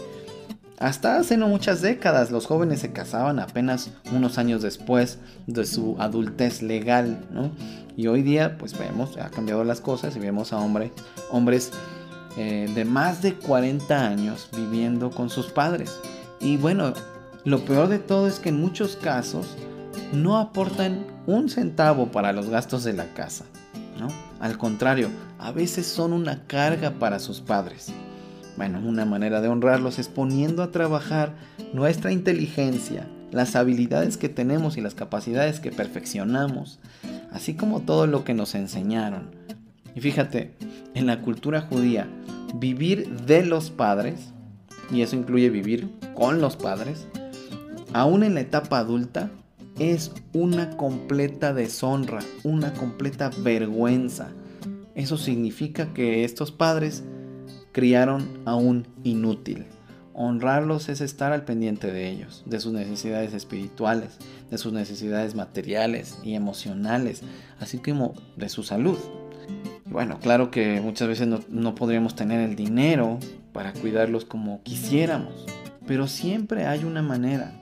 Hasta 0.79 1.17
hace 1.17 1.35
no 1.35 1.49
muchas 1.49 1.81
décadas 1.81 2.31
los 2.31 2.45
jóvenes 2.45 2.79
se 2.79 2.93
casaban 2.93 3.39
apenas 3.39 3.91
unos 4.15 4.37
años 4.37 4.61
después 4.61 5.19
de 5.47 5.65
su 5.65 5.97
adultez 5.99 6.61
legal, 6.61 7.25
¿no? 7.29 7.51
Y 7.97 8.07
hoy 8.07 8.21
día 8.21 8.57
pues 8.57 8.79
vemos, 8.79 9.17
ha 9.17 9.29
cambiado 9.31 9.65
las 9.65 9.81
cosas 9.81 10.15
y 10.15 10.19
vemos 10.19 10.53
a 10.53 10.59
hombre, 10.59 10.93
hombres 11.29 11.73
eh, 12.37 12.71
de 12.73 12.85
más 12.85 13.21
de 13.21 13.33
40 13.33 14.07
años 14.07 14.47
viviendo 14.55 15.11
con 15.11 15.29
sus 15.29 15.47
padres. 15.47 15.99
Y 16.39 16.55
bueno, 16.55 16.93
lo 17.43 17.65
peor 17.65 17.89
de 17.89 17.99
todo 17.99 18.29
es 18.29 18.39
que 18.39 18.47
en 18.47 18.61
muchos 18.61 18.95
casos 18.95 19.57
no 20.13 20.37
aportan 20.37 21.05
un 21.25 21.49
centavo 21.49 22.13
para 22.13 22.31
los 22.31 22.49
gastos 22.49 22.85
de 22.85 22.93
la 22.93 23.13
casa. 23.13 23.43
Al 24.39 24.57
contrario, 24.57 25.09
a 25.39 25.51
veces 25.51 25.85
son 25.87 26.13
una 26.13 26.43
carga 26.47 26.91
para 26.91 27.19
sus 27.19 27.41
padres. 27.41 27.91
Bueno, 28.55 28.79
una 28.83 29.05
manera 29.05 29.41
de 29.41 29.47
honrarlos 29.47 29.99
es 29.99 30.07
poniendo 30.07 30.63
a 30.63 30.71
trabajar 30.71 31.35
nuestra 31.73 32.11
inteligencia, 32.11 33.07
las 33.31 33.55
habilidades 33.55 34.17
que 34.17 34.29
tenemos 34.29 34.77
y 34.77 34.81
las 34.81 34.95
capacidades 34.95 35.59
que 35.59 35.71
perfeccionamos, 35.71 36.79
así 37.31 37.53
como 37.55 37.81
todo 37.81 38.07
lo 38.07 38.23
que 38.23 38.33
nos 38.33 38.55
enseñaron. 38.55 39.29
Y 39.95 40.01
fíjate, 40.01 40.53
en 40.95 41.05
la 41.05 41.21
cultura 41.21 41.61
judía, 41.61 42.07
vivir 42.55 43.09
de 43.25 43.45
los 43.45 43.69
padres, 43.69 44.31
y 44.91 45.01
eso 45.01 45.15
incluye 45.15 45.49
vivir 45.49 45.89
con 46.15 46.41
los 46.41 46.55
padres, 46.55 47.07
aún 47.93 48.23
en 48.23 48.33
la 48.33 48.41
etapa 48.41 48.79
adulta, 48.79 49.29
es 49.79 50.11
una 50.33 50.75
completa 50.77 51.53
deshonra, 51.53 52.19
una 52.43 52.73
completa 52.73 53.29
vergüenza. 53.39 54.29
Eso 54.95 55.17
significa 55.17 55.93
que 55.93 56.23
estos 56.23 56.51
padres 56.51 57.03
criaron 57.71 58.27
a 58.45 58.55
un 58.55 58.87
inútil. 59.03 59.65
Honrarlos 60.13 60.89
es 60.89 60.99
estar 61.01 61.31
al 61.31 61.45
pendiente 61.45 61.91
de 61.91 62.09
ellos, 62.09 62.41
de 62.47 62.59
sus 62.59 62.73
necesidades 62.73 63.35
espirituales, 63.35 64.17
de 64.49 64.57
sus 64.57 64.73
necesidades 64.73 65.35
materiales 65.35 66.17
y 66.23 66.33
emocionales, 66.33 67.21
así 67.59 67.77
como 67.77 68.15
de 68.35 68.49
su 68.49 68.63
salud. 68.63 68.97
Bueno, 69.85 70.19
claro 70.19 70.49
que 70.49 70.81
muchas 70.81 71.07
veces 71.07 71.27
no, 71.27 71.75
podríamos 71.75 72.15
tener 72.15 72.41
el 72.41 72.55
dinero 72.55 73.19
para 73.53 73.73
cuidarlos 73.73 74.25
como 74.25 74.63
quisiéramos, 74.63 75.45
pero 75.85 76.07
siempre 76.07 76.65
hay 76.65 76.83
una 76.83 77.03
manera. 77.03 77.53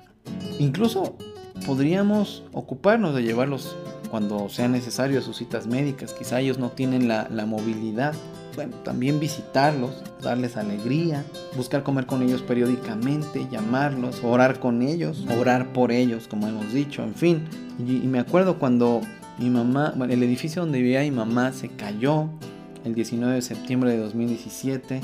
Incluso 0.57 1.17
podríamos 1.65 2.43
ocuparnos 2.53 3.15
de 3.15 3.23
llevarlos 3.23 3.75
cuando 4.09 4.49
sea 4.49 4.67
necesario 4.67 5.19
a 5.19 5.21
sus 5.21 5.37
citas 5.37 5.67
médicas. 5.67 6.13
Quizá 6.13 6.39
ellos 6.39 6.57
no 6.57 6.69
tienen 6.71 7.07
la, 7.07 7.27
la 7.29 7.45
movilidad 7.45 8.13
bueno, 8.55 8.77
también 8.77 9.19
visitarlos, 9.19 10.01
darles 10.21 10.57
alegría, 10.57 11.25
buscar 11.55 11.83
comer 11.83 12.05
con 12.05 12.21
ellos 12.21 12.41
periódicamente, 12.41 13.47
llamarlos, 13.51 14.23
orar 14.23 14.59
con 14.59 14.81
ellos, 14.81 15.25
orar 15.37 15.73
por 15.73 15.91
ellos, 15.91 16.27
como 16.27 16.47
hemos 16.47 16.73
dicho, 16.73 17.03
en 17.03 17.15
fin. 17.15 17.43
Y, 17.79 18.07
me 18.07 18.19
acuerdo 18.19 18.57
cuando 18.57 19.01
mi 19.37 19.49
mamá, 19.49 19.93
bueno, 19.95 20.13
el 20.13 20.23
edificio 20.23 20.61
donde 20.61 20.81
vivía 20.81 21.01
mi 21.01 21.11
mamá 21.11 21.51
se 21.51 21.69
cayó 21.69 22.29
el 22.85 22.95
19 22.95 23.35
de 23.35 23.41
septiembre 23.41 23.91
de 23.91 23.97
2017, 23.97 25.01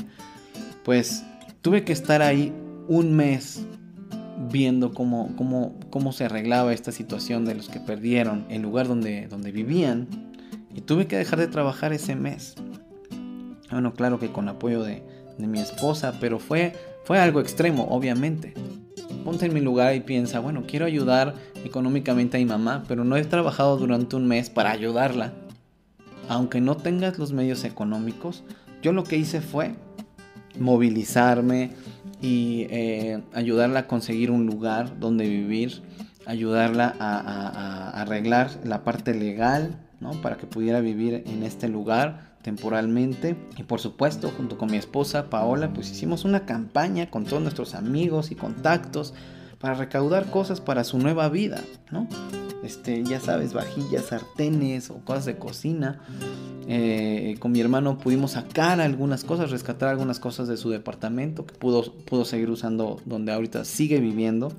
pues 0.84 1.24
tuve 1.60 1.84
que 1.84 1.92
estar 1.92 2.22
ahí 2.22 2.52
un 2.88 3.14
mes 3.14 3.66
viendo 4.50 4.92
cómo, 4.92 5.34
cómo, 5.36 5.74
cómo 5.90 6.12
se 6.12 6.24
arreglaba 6.24 6.72
esta 6.72 6.92
situación 6.92 7.44
de 7.44 7.54
los 7.54 7.68
que 7.68 7.80
perdieron 7.80 8.44
el 8.48 8.62
lugar 8.62 8.88
donde, 8.88 9.28
donde 9.28 9.52
vivían. 9.52 10.08
Y 10.74 10.80
tuve 10.80 11.06
que 11.06 11.16
dejar 11.16 11.38
de 11.38 11.48
trabajar 11.48 11.92
ese 11.92 12.16
mes. 12.16 12.54
Bueno, 13.70 13.94
claro 13.94 14.18
que 14.18 14.30
con 14.30 14.48
apoyo 14.48 14.82
de, 14.82 15.02
mi 15.38 15.58
esposa, 15.58 16.14
pero 16.20 16.38
fue, 16.38 16.72
fue 17.04 17.18
algo 17.18 17.40
extremo, 17.40 17.88
obviamente. 17.90 18.54
Ponte 19.24 19.46
en 19.46 19.54
mi 19.54 19.60
lugar 19.60 19.94
y 19.96 20.00
piensa, 20.00 20.38
bueno, 20.38 20.64
quiero 20.68 20.86
ayudar 20.86 21.34
económicamente 21.64 22.36
a 22.36 22.40
mi 22.40 22.46
mamá, 22.46 22.84
pero 22.86 23.02
no 23.02 23.16
he 23.16 23.24
trabajado 23.24 23.76
durante 23.76 24.14
un 24.14 24.28
mes 24.28 24.50
para 24.50 24.70
ayudarla. 24.70 25.32
Aunque 26.28 26.60
no 26.60 26.76
tengas 26.76 27.18
los 27.18 27.32
medios 27.32 27.64
económicos, 27.64 28.44
yo 28.82 28.92
lo 28.92 29.02
que 29.02 29.16
hice 29.16 29.40
fue 29.40 29.74
movilizarme 30.58 31.70
y 32.22 32.66
eh, 32.70 33.20
ayudarla 33.34 33.80
a 33.80 33.86
conseguir 33.86 34.30
un 34.30 34.46
lugar 34.46 34.98
donde 35.00 35.28
vivir, 35.28 35.82
ayudarla 36.24 36.94
a, 36.98 37.18
a 37.18 38.00
arreglar 38.00 38.50
la 38.64 38.84
parte 38.84 39.12
legal, 39.12 39.76
¿no? 40.00 40.12
Para 40.22 40.36
que 40.36 40.46
pudiera 40.46 40.80
vivir 40.80 41.24
en 41.26 41.42
este 41.42 41.68
lugar 41.68 42.32
temporalmente. 42.42 43.36
Y 43.58 43.64
por 43.64 43.80
supuesto, 43.80 44.30
junto 44.36 44.56
con 44.56 44.70
mi 44.70 44.76
esposa 44.76 45.30
Paola, 45.30 45.72
pues 45.74 45.90
hicimos 45.90 46.24
una 46.24 46.46
campaña 46.46 47.10
con 47.10 47.24
todos 47.24 47.42
nuestros 47.42 47.74
amigos 47.74 48.30
y 48.30 48.36
contactos 48.36 49.14
para 49.62 49.74
recaudar 49.74 50.28
cosas 50.28 50.60
para 50.60 50.82
su 50.82 50.98
nueva 50.98 51.28
vida, 51.28 51.62
¿no? 51.92 52.08
Este, 52.64 53.04
ya 53.04 53.20
sabes, 53.20 53.54
vajillas, 53.54 54.06
sartenes 54.06 54.90
o 54.90 54.96
cosas 55.04 55.24
de 55.24 55.38
cocina. 55.38 56.00
Eh, 56.66 57.36
con 57.38 57.52
mi 57.52 57.60
hermano 57.60 57.96
pudimos 57.96 58.32
sacar 58.32 58.80
algunas 58.80 59.22
cosas, 59.22 59.52
rescatar 59.52 59.88
algunas 59.88 60.18
cosas 60.18 60.48
de 60.48 60.56
su 60.56 60.70
departamento 60.70 61.46
que 61.46 61.54
pudo, 61.54 61.92
pudo 61.92 62.24
seguir 62.24 62.50
usando 62.50 63.00
donde 63.04 63.32
ahorita 63.32 63.64
sigue 63.64 64.00
viviendo, 64.00 64.52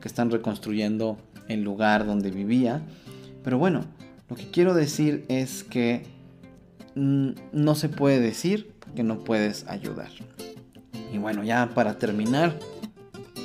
que 0.00 0.08
están 0.08 0.30
reconstruyendo 0.30 1.16
el 1.48 1.62
lugar 1.62 2.06
donde 2.06 2.30
vivía. 2.30 2.82
Pero 3.42 3.58
bueno, 3.58 3.86
lo 4.28 4.36
que 4.36 4.50
quiero 4.50 4.74
decir 4.74 5.24
es 5.28 5.64
que 5.64 6.06
no 6.94 7.74
se 7.74 7.88
puede 7.88 8.20
decir 8.20 8.74
que 8.94 9.04
no 9.04 9.20
puedes 9.20 9.66
ayudar. 9.68 10.10
Y 11.12 11.18
bueno, 11.18 11.44
ya 11.44 11.70
para 11.74 11.98
terminar, 11.98 12.58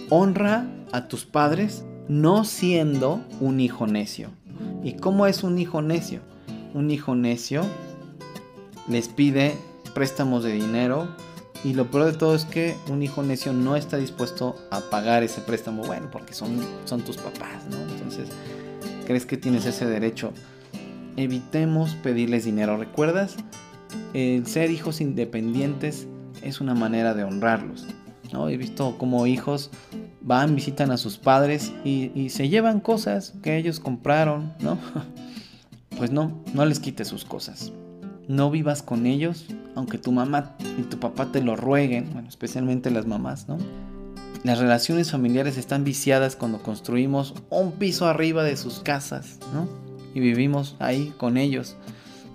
honra 0.09 0.67
a 0.91 1.07
tus 1.07 1.25
padres 1.25 1.83
no 2.07 2.43
siendo 2.43 3.21
un 3.39 3.59
hijo 3.59 3.87
necio. 3.87 4.29
¿Y 4.83 4.93
cómo 4.93 5.27
es 5.27 5.43
un 5.43 5.59
hijo 5.59 5.81
necio? 5.81 6.21
Un 6.73 6.91
hijo 6.91 7.15
necio 7.15 7.63
les 8.87 9.07
pide 9.07 9.55
préstamos 9.93 10.43
de 10.43 10.53
dinero 10.53 11.07
y 11.63 11.73
lo 11.73 11.91
peor 11.91 12.05
de 12.05 12.13
todo 12.13 12.35
es 12.35 12.45
que 12.45 12.75
un 12.89 13.03
hijo 13.03 13.21
necio 13.21 13.53
no 13.53 13.75
está 13.75 13.97
dispuesto 13.97 14.55
a 14.71 14.79
pagar 14.79 15.23
ese 15.23 15.41
préstamo, 15.41 15.83
bueno, 15.83 16.07
porque 16.11 16.33
son, 16.33 16.59
son 16.85 17.01
tus 17.01 17.17
papás, 17.17 17.65
¿no? 17.69 17.77
Entonces, 17.77 18.29
¿crees 19.05 19.25
que 19.25 19.37
tienes 19.37 19.65
ese 19.65 19.85
derecho? 19.85 20.31
evitemos 21.23 21.95
pedirles 21.95 22.45
dinero. 22.45 22.77
¿Recuerdas? 22.77 23.35
El 24.13 24.47
ser 24.47 24.71
hijos 24.71 25.01
independientes 25.01 26.07
es 26.41 26.61
una 26.61 26.73
manera 26.73 27.13
de 27.13 27.23
honrarlos. 27.23 27.85
¿No? 28.31 28.49
He 28.49 28.57
visto 28.57 28.97
como 28.97 29.27
hijos 29.27 29.69
van, 30.21 30.55
visitan 30.55 30.91
a 30.91 30.97
sus 30.97 31.17
padres 31.17 31.71
y, 31.83 32.29
se 32.29 32.49
llevan 32.49 32.79
cosas 32.79 33.33
que 33.41 33.57
ellos 33.57 33.79
compraron, 33.79 34.53
¿no? 34.59 34.77
Pues 35.97 36.11
no, 36.11 36.31
no 36.53 36.63
les 36.65 36.79
quites 36.79 37.09
sus 37.09 37.25
cosas. 37.25 37.73
No 38.29 38.49
vivas 38.49 38.81
con 38.81 39.05
ellos, 39.05 39.47
aunque 39.75 39.97
tu 39.97 40.13
mamá 40.13 40.55
y 40.77 40.83
tu 40.83 40.97
papá 40.97 41.29
te 41.33 41.41
lo 41.41 41.57
rueguen, 41.57 42.13
bueno, 42.13 42.29
especialmente 42.29 42.89
las 42.89 43.05
mamás, 43.05 43.49
¿no? 43.49 43.57
Las 44.45 44.59
relaciones 44.59 45.11
familiares 45.11 45.57
están 45.57 45.83
viciadas 45.83 46.37
cuando 46.37 46.63
construimos 46.63 47.33
un 47.49 47.73
piso 47.73 48.07
arriba 48.07 48.45
de 48.45 48.55
sus 48.55 48.79
casas, 48.79 49.39
¿no? 49.53 49.67
y 50.13 50.19
vivimos 50.19 50.75
ahí 50.79 51.13
con 51.17 51.37
ellos. 51.37 51.75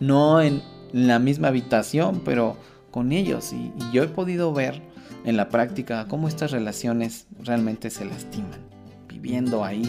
No 0.00 0.40
en 0.40 0.62
la 0.92 1.18
misma 1.18 1.48
habitación, 1.48 2.22
pero 2.24 2.56
con 2.90 3.12
ellos. 3.12 3.52
Y, 3.52 3.72
yo 3.92 4.02
he 4.02 4.08
podido 4.08 4.52
ver 4.52 4.82
en 5.24 5.36
la 5.36 5.48
práctica 5.48 6.06
cómo 6.08 6.28
estas 6.28 6.50
relaciones 6.50 7.26
realmente 7.40 7.90
se 7.90 8.04
lastiman. 8.04 8.60
Viviendo 9.08 9.64
ahí 9.64 9.82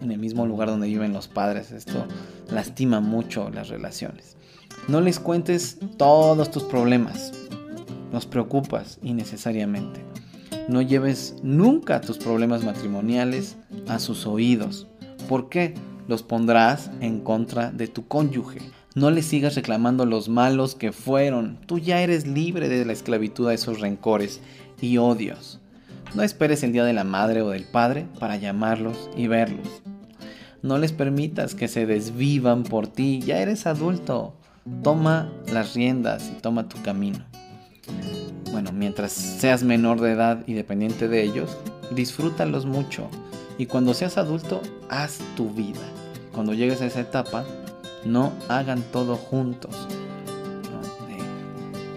en 0.00 0.10
el 0.10 0.18
mismo 0.18 0.46
lugar 0.46 0.68
donde 0.68 0.86
viven 0.86 1.12
los 1.12 1.28
padres, 1.28 1.72
esto 1.72 2.06
lastima 2.50 3.00
mucho 3.00 3.50
las 3.50 3.68
relaciones. 3.68 4.36
No 4.88 5.00
les 5.00 5.20
cuentes 5.20 5.78
todos 5.96 6.50
tus 6.50 6.64
problemas. 6.64 7.32
Los 8.12 8.26
preocupas 8.26 8.98
innecesariamente. 9.02 10.00
No 10.68 10.82
lleves 10.82 11.36
nunca 11.42 12.00
tus 12.00 12.18
problemas 12.18 12.64
matrimoniales 12.64 13.56
a 13.88 13.98
sus 13.98 14.26
oídos. 14.26 14.86
¿Por 15.28 15.48
qué? 15.48 15.74
los 16.08 16.22
pondrás 16.22 16.90
en 17.00 17.20
contra 17.20 17.70
de 17.70 17.86
tu 17.86 18.08
cónyuge. 18.08 18.60
No 18.94 19.10
le 19.10 19.22
sigas 19.22 19.54
reclamando 19.54 20.06
los 20.06 20.28
malos 20.28 20.74
que 20.74 20.90
fueron. 20.90 21.58
Tú 21.66 21.78
ya 21.78 22.00
eres 22.00 22.26
libre 22.26 22.68
de 22.68 22.84
la 22.84 22.94
esclavitud 22.94 23.46
a 23.46 23.54
esos 23.54 23.80
rencores 23.80 24.40
y 24.80 24.98
odios. 24.98 25.60
No 26.14 26.22
esperes 26.22 26.62
el 26.62 26.72
día 26.72 26.84
de 26.84 26.92
la 26.92 27.04
madre 27.04 27.42
o 27.42 27.50
del 27.50 27.64
padre 27.64 28.06
para 28.18 28.36
llamarlos 28.36 29.10
y 29.16 29.26
verlos. 29.26 29.82
No 30.62 30.78
les 30.78 30.92
permitas 30.92 31.54
que 31.54 31.68
se 31.68 31.86
desvivan 31.86 32.64
por 32.64 32.88
ti. 32.88 33.20
Ya 33.20 33.38
eres 33.38 33.66
adulto. 33.66 34.34
Toma 34.82 35.30
las 35.52 35.74
riendas 35.74 36.30
y 36.30 36.40
toma 36.40 36.68
tu 36.68 36.80
camino. 36.82 37.24
Bueno, 38.52 38.72
mientras 38.72 39.12
seas 39.12 39.62
menor 39.62 40.00
de 40.00 40.12
edad 40.12 40.42
y 40.46 40.54
dependiente 40.54 41.08
de 41.08 41.22
ellos, 41.22 41.56
disfrútalos 41.94 42.66
mucho. 42.66 43.08
Y 43.56 43.66
cuando 43.66 43.94
seas 43.94 44.18
adulto, 44.18 44.60
haz 44.88 45.18
tu 45.36 45.50
vida 45.50 45.80
cuando 46.38 46.54
llegues 46.54 46.80
a 46.82 46.86
esa 46.86 47.00
etapa, 47.00 47.44
no 48.04 48.32
hagan 48.48 48.80
todo 48.92 49.16
juntos. 49.16 49.88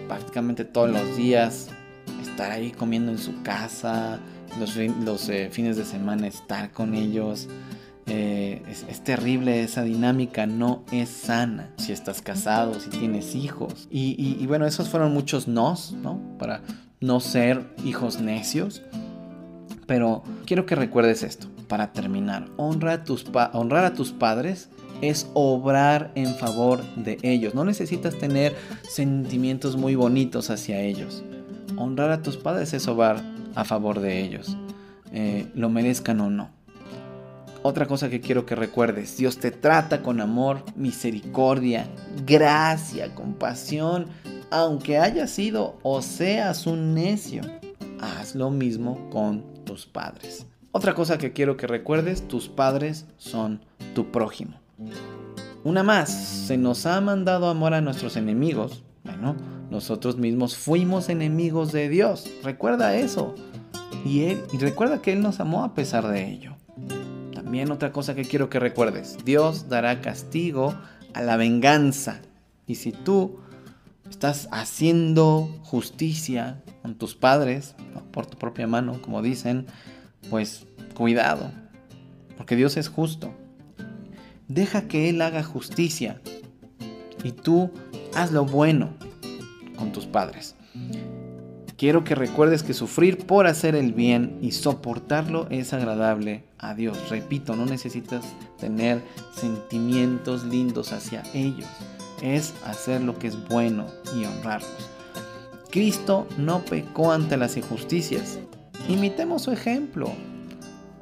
prácticamente 0.08 0.64
todos 0.64 0.90
los 0.90 1.16
días 1.16 1.68
estar 2.32 2.50
ahí 2.50 2.70
comiendo 2.70 3.12
en 3.12 3.18
su 3.18 3.42
casa, 3.42 4.18
los, 4.58 5.28
eh, 5.28 5.48
fines 5.50 5.76
de 5.76 5.84
semana 5.84 6.26
estar 6.26 6.72
con 6.72 6.94
ellos. 6.94 7.48
Eh, 8.06 8.62
es, 8.68 9.04
terrible 9.04 9.62
esa 9.62 9.82
dinámica, 9.82 10.46
no 10.46 10.84
es 10.90 11.08
sana. 11.08 11.70
Si 11.76 11.92
estás 11.92 12.22
casado, 12.22 12.80
si 12.80 12.90
tienes 12.90 13.34
hijos. 13.34 13.86
Y, 13.90 14.36
y 14.40 14.46
bueno, 14.46 14.66
esos 14.66 14.88
fueron 14.88 15.12
muchos 15.12 15.46
nos, 15.46 15.92
¿no? 15.92 16.20
Para 16.38 16.62
no 17.00 17.20
ser 17.20 17.64
hijos 17.84 18.20
necios. 18.20 18.82
Pero 19.86 20.22
quiero 20.46 20.64
que 20.64 20.74
recuerdes 20.74 21.22
esto 21.22 21.48
para 21.68 21.92
terminar. 21.92 22.48
Honra 22.56 23.04
tus 23.04 23.26
honrar 23.52 23.84
a 23.84 23.94
tus 23.94 24.12
padres 24.12 24.68
es 25.02 25.28
obrar 25.34 26.12
en 26.14 26.34
favor 26.34 26.82
de 26.96 27.18
ellos. 27.22 27.54
No 27.54 27.64
necesitas 27.64 28.18
tener 28.18 28.54
sentimientos 28.88 29.76
muy 29.76 29.94
bonitos 29.94 30.48
hacia 30.48 30.80
ellos. 30.80 31.22
Honrar 31.76 32.10
a 32.10 32.22
tus 32.22 32.36
padres 32.36 32.72
es 32.72 32.88
obrar 32.88 33.22
a 33.54 33.64
favor 33.64 34.00
de 34.00 34.20
ellos, 34.20 34.56
eh, 35.12 35.50
lo 35.54 35.68
merezcan 35.70 36.20
o 36.20 36.30
no. 36.30 36.50
Otra 37.64 37.86
cosa 37.86 38.10
que 38.10 38.20
quiero 38.20 38.44
que 38.44 38.56
recuerdes, 38.56 39.16
Dios 39.16 39.38
te 39.38 39.52
trata 39.52 40.02
con 40.02 40.20
amor, 40.20 40.64
misericordia, 40.74 41.86
gracia, 42.26 43.14
compasión, 43.14 44.06
aunque 44.50 44.98
hayas 44.98 45.30
sido 45.30 45.78
o 45.82 46.02
seas 46.02 46.66
un 46.66 46.94
necio. 46.94 47.42
Haz 48.00 48.34
lo 48.34 48.50
mismo 48.50 49.08
con 49.10 49.44
tus 49.64 49.86
padres. 49.86 50.46
Otra 50.72 50.94
cosa 50.94 51.18
que 51.18 51.32
quiero 51.32 51.56
que 51.56 51.68
recuerdes, 51.68 52.26
tus 52.26 52.48
padres 52.48 53.06
son 53.16 53.60
tu 53.94 54.10
prójimo. 54.10 54.54
Una 55.62 55.84
más, 55.84 56.10
se 56.10 56.56
nos 56.56 56.86
ha 56.86 57.00
mandado 57.00 57.48
amor 57.48 57.74
a 57.74 57.80
nuestros 57.80 58.16
enemigos. 58.16 58.82
Bueno, 59.04 59.36
nosotros 59.72 60.18
mismos 60.18 60.54
fuimos 60.54 61.08
enemigos 61.08 61.72
de 61.72 61.88
Dios. 61.88 62.28
Recuerda 62.44 62.94
eso. 62.94 63.34
Y, 64.04 64.24
él, 64.24 64.42
recuerda 64.60 65.00
que 65.00 65.12
Él 65.12 65.22
nos 65.22 65.40
amó 65.40 65.64
a 65.64 65.74
pesar 65.74 66.06
de 66.08 66.30
ello. 66.30 66.56
También 67.34 67.72
otra 67.72 67.90
cosa 67.90 68.14
que 68.14 68.26
quiero 68.26 68.50
que 68.50 68.60
recuerdes. 68.60 69.16
Dios 69.24 69.70
dará 69.70 70.02
castigo 70.02 70.74
a 71.14 71.22
la 71.22 71.38
venganza. 71.38 72.20
Y 72.66 72.74
si 72.74 72.92
tú 72.92 73.38
estás 74.10 74.46
haciendo 74.52 75.48
justicia 75.62 76.62
con 76.82 76.96
tus 76.96 77.14
padres, 77.14 77.74
por 78.12 78.26
tu 78.26 78.36
propia 78.36 78.66
mano, 78.66 79.00
como 79.00 79.22
dicen, 79.22 79.64
pues 80.28 80.66
cuidado, 80.92 81.50
porque 82.36 82.56
Dios 82.56 82.76
es 82.76 82.88
justo. 82.88 83.32
Deja 84.48 84.82
que 84.82 85.08
Él 85.08 85.22
haga 85.22 85.42
justicia 85.42 86.20
y 87.24 87.32
tú 87.32 87.70
haz 88.14 88.32
lo 88.32 88.44
bueno 88.44 88.90
con 89.82 89.90
tus 89.90 90.06
padres. 90.06 90.54
Quiero 91.76 92.04
que 92.04 92.14
recuerdes 92.14 92.62
que 92.62 92.72
sufrir 92.72 93.26
por 93.26 93.48
hacer 93.48 93.74
el 93.74 93.92
bien 93.92 94.38
y 94.40 94.52
soportarlo 94.52 95.48
es 95.50 95.72
agradable 95.72 96.44
a 96.58 96.74
Dios. 96.76 97.10
Repito, 97.10 97.56
no 97.56 97.66
necesitas 97.66 98.24
tener 98.60 99.02
sentimientos 99.34 100.44
lindos 100.44 100.92
hacia 100.92 101.24
ellos. 101.34 101.66
Es 102.22 102.54
hacer 102.64 103.00
lo 103.00 103.18
que 103.18 103.26
es 103.26 103.48
bueno 103.48 103.86
y 104.16 104.24
honrarlos. 104.24 104.88
Cristo 105.72 106.28
no 106.38 106.64
pecó 106.64 107.10
ante 107.10 107.36
las 107.36 107.56
injusticias. 107.56 108.38
Imitemos 108.88 109.42
su 109.42 109.50
ejemplo. 109.50 110.12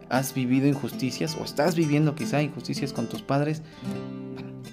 ¿Has 0.09 0.33
vivido 0.33 0.67
injusticias 0.67 1.37
o 1.39 1.45
estás 1.45 1.75
viviendo 1.75 2.15
quizá 2.15 2.41
injusticias 2.41 2.95
con 2.95 3.07
tus 3.07 3.21
padres? 3.21 3.61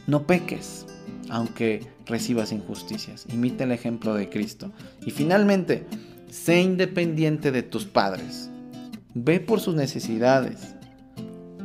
No 0.08 0.26
peques, 0.26 0.86
aunque 1.30 1.88
recibas 2.06 2.52
injusticias. 2.52 3.26
Imita 3.32 3.64
el 3.64 3.72
ejemplo 3.72 4.14
de 4.14 4.30
Cristo. 4.30 4.72
Y 5.06 5.12
finalmente, 5.12 5.86
sé 6.30 6.62
independiente 6.62 7.52
de 7.52 7.64
tus 7.64 7.86
padres. 7.86 8.50
Ve 9.14 9.40
por 9.40 9.60
sus 9.60 9.76
necesidades. 9.76 10.76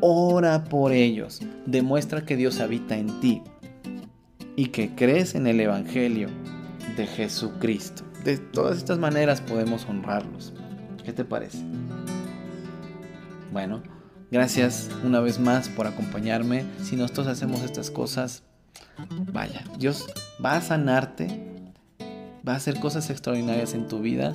Ora 0.00 0.64
por 0.64 0.92
ellos. 0.92 1.40
Demuestra 1.66 2.24
que 2.24 2.36
Dios 2.36 2.60
habita 2.60 2.96
en 2.96 3.20
ti 3.20 3.42
y 4.56 4.66
que 4.66 4.94
crees 4.94 5.34
en 5.34 5.46
el 5.46 5.60
Evangelio 5.60 6.28
de 6.96 7.06
Jesucristo. 7.06 8.04
De 8.24 8.38
todas 8.38 8.78
estas 8.78 8.98
maneras 8.98 9.40
podemos 9.40 9.86
honrarlos. 9.86 10.52
¿Qué 11.04 11.12
te 11.12 11.24
parece? 11.24 11.58
Bueno, 13.52 13.82
gracias 14.30 14.88
una 15.04 15.20
vez 15.20 15.38
más 15.38 15.68
por 15.68 15.86
acompañarme. 15.86 16.64
Si 16.82 16.96
nosotros 16.96 17.26
hacemos 17.26 17.62
estas 17.62 17.90
cosas, 17.90 18.44
vaya, 19.32 19.64
Dios 19.78 20.06
va 20.44 20.56
a 20.56 20.60
sanarte, 20.60 21.40
va 22.46 22.54
a 22.54 22.56
hacer 22.56 22.80
cosas 22.80 23.10
extraordinarias 23.10 23.74
en 23.74 23.88
tu 23.88 24.00
vida 24.00 24.34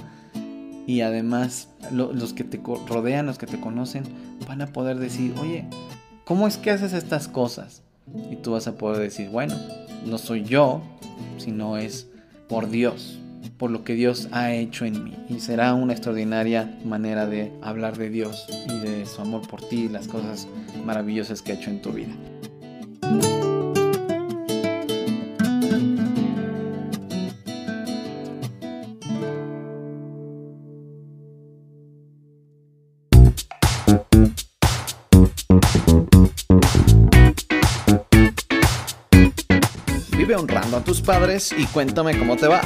y 0.87 1.01
además 1.01 1.69
los 1.91 2.33
que 2.33 2.43
te 2.43 2.61
rodean, 2.87 3.25
los 3.25 3.37
que 3.37 3.45
te 3.45 3.59
conocen, 3.59 4.03
van 4.47 4.61
a 4.61 4.67
poder 4.67 4.97
decir, 4.97 5.33
oye, 5.39 5.67
¿cómo 6.23 6.47
es 6.47 6.57
que 6.57 6.71
haces 6.71 6.93
estas 6.93 7.27
cosas? 7.27 7.83
Y 8.31 8.37
tú 8.37 8.53
vas 8.53 8.67
a 8.67 8.77
poder 8.77 8.99
decir, 8.99 9.29
bueno, 9.29 9.55
no 10.05 10.17
soy 10.17 10.43
yo, 10.43 10.81
sino 11.37 11.77
es 11.77 12.07
por 12.47 12.69
Dios, 12.69 13.19
por 13.57 13.69
lo 13.69 13.83
que 13.83 13.95
Dios 13.95 14.29
ha 14.31 14.53
hecho 14.53 14.85
en 14.85 15.03
mí. 15.03 15.13
Y 15.27 15.41
será 15.41 15.73
una 15.73 15.91
extraordinaria 15.91 16.79
manera 16.85 17.27
de 17.27 17.51
hablar 17.61 17.97
de 17.97 18.09
Dios 18.09 18.45
y 18.67 18.79
de 18.79 19.05
su 19.05 19.21
amor 19.21 19.45
por 19.47 19.61
ti 19.61 19.83
y 19.83 19.89
las 19.89 20.07
cosas 20.07 20.47
maravillosas 20.85 21.41
que 21.41 21.51
ha 21.51 21.55
hecho 21.55 21.69
en 21.69 21.81
tu 21.81 21.91
vida. 21.91 22.13
A 40.77 40.83
tus 40.83 41.01
padres 41.01 41.53
y 41.57 41.65
cuéntame 41.65 42.17
cómo 42.17 42.37
te 42.37 42.47
va. 42.47 42.61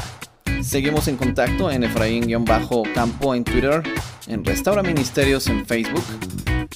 Seguimos 0.61 1.07
en 1.07 1.17
contacto 1.17 1.71
en 1.71 1.83
Efraín-Campo 1.83 3.35
en 3.35 3.43
Twitter, 3.43 3.83
en 4.27 4.45
Restaura 4.45 4.83
Ministerios 4.83 5.47
en 5.47 5.65
Facebook. 5.65 6.03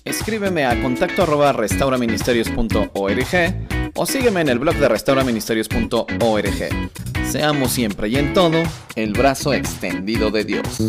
Escríbeme 0.04 0.66
a 0.66 0.82
contacto 0.82 1.22
arroba 1.24 1.54
restauraministerios.org 1.54 3.92
o 3.96 4.06
sígueme 4.06 4.42
en 4.42 4.50
el 4.50 4.60
blog 4.60 4.76
de 4.76 4.90
restauraministerios.org. 4.90 6.70
Seamos 7.30 7.72
siempre 7.72 8.10
y 8.10 8.16
en 8.16 8.34
todo 8.34 8.64
el 8.96 9.14
brazo 9.14 9.54
extendido 9.54 10.32
de 10.32 10.46
Dios. 10.46 10.82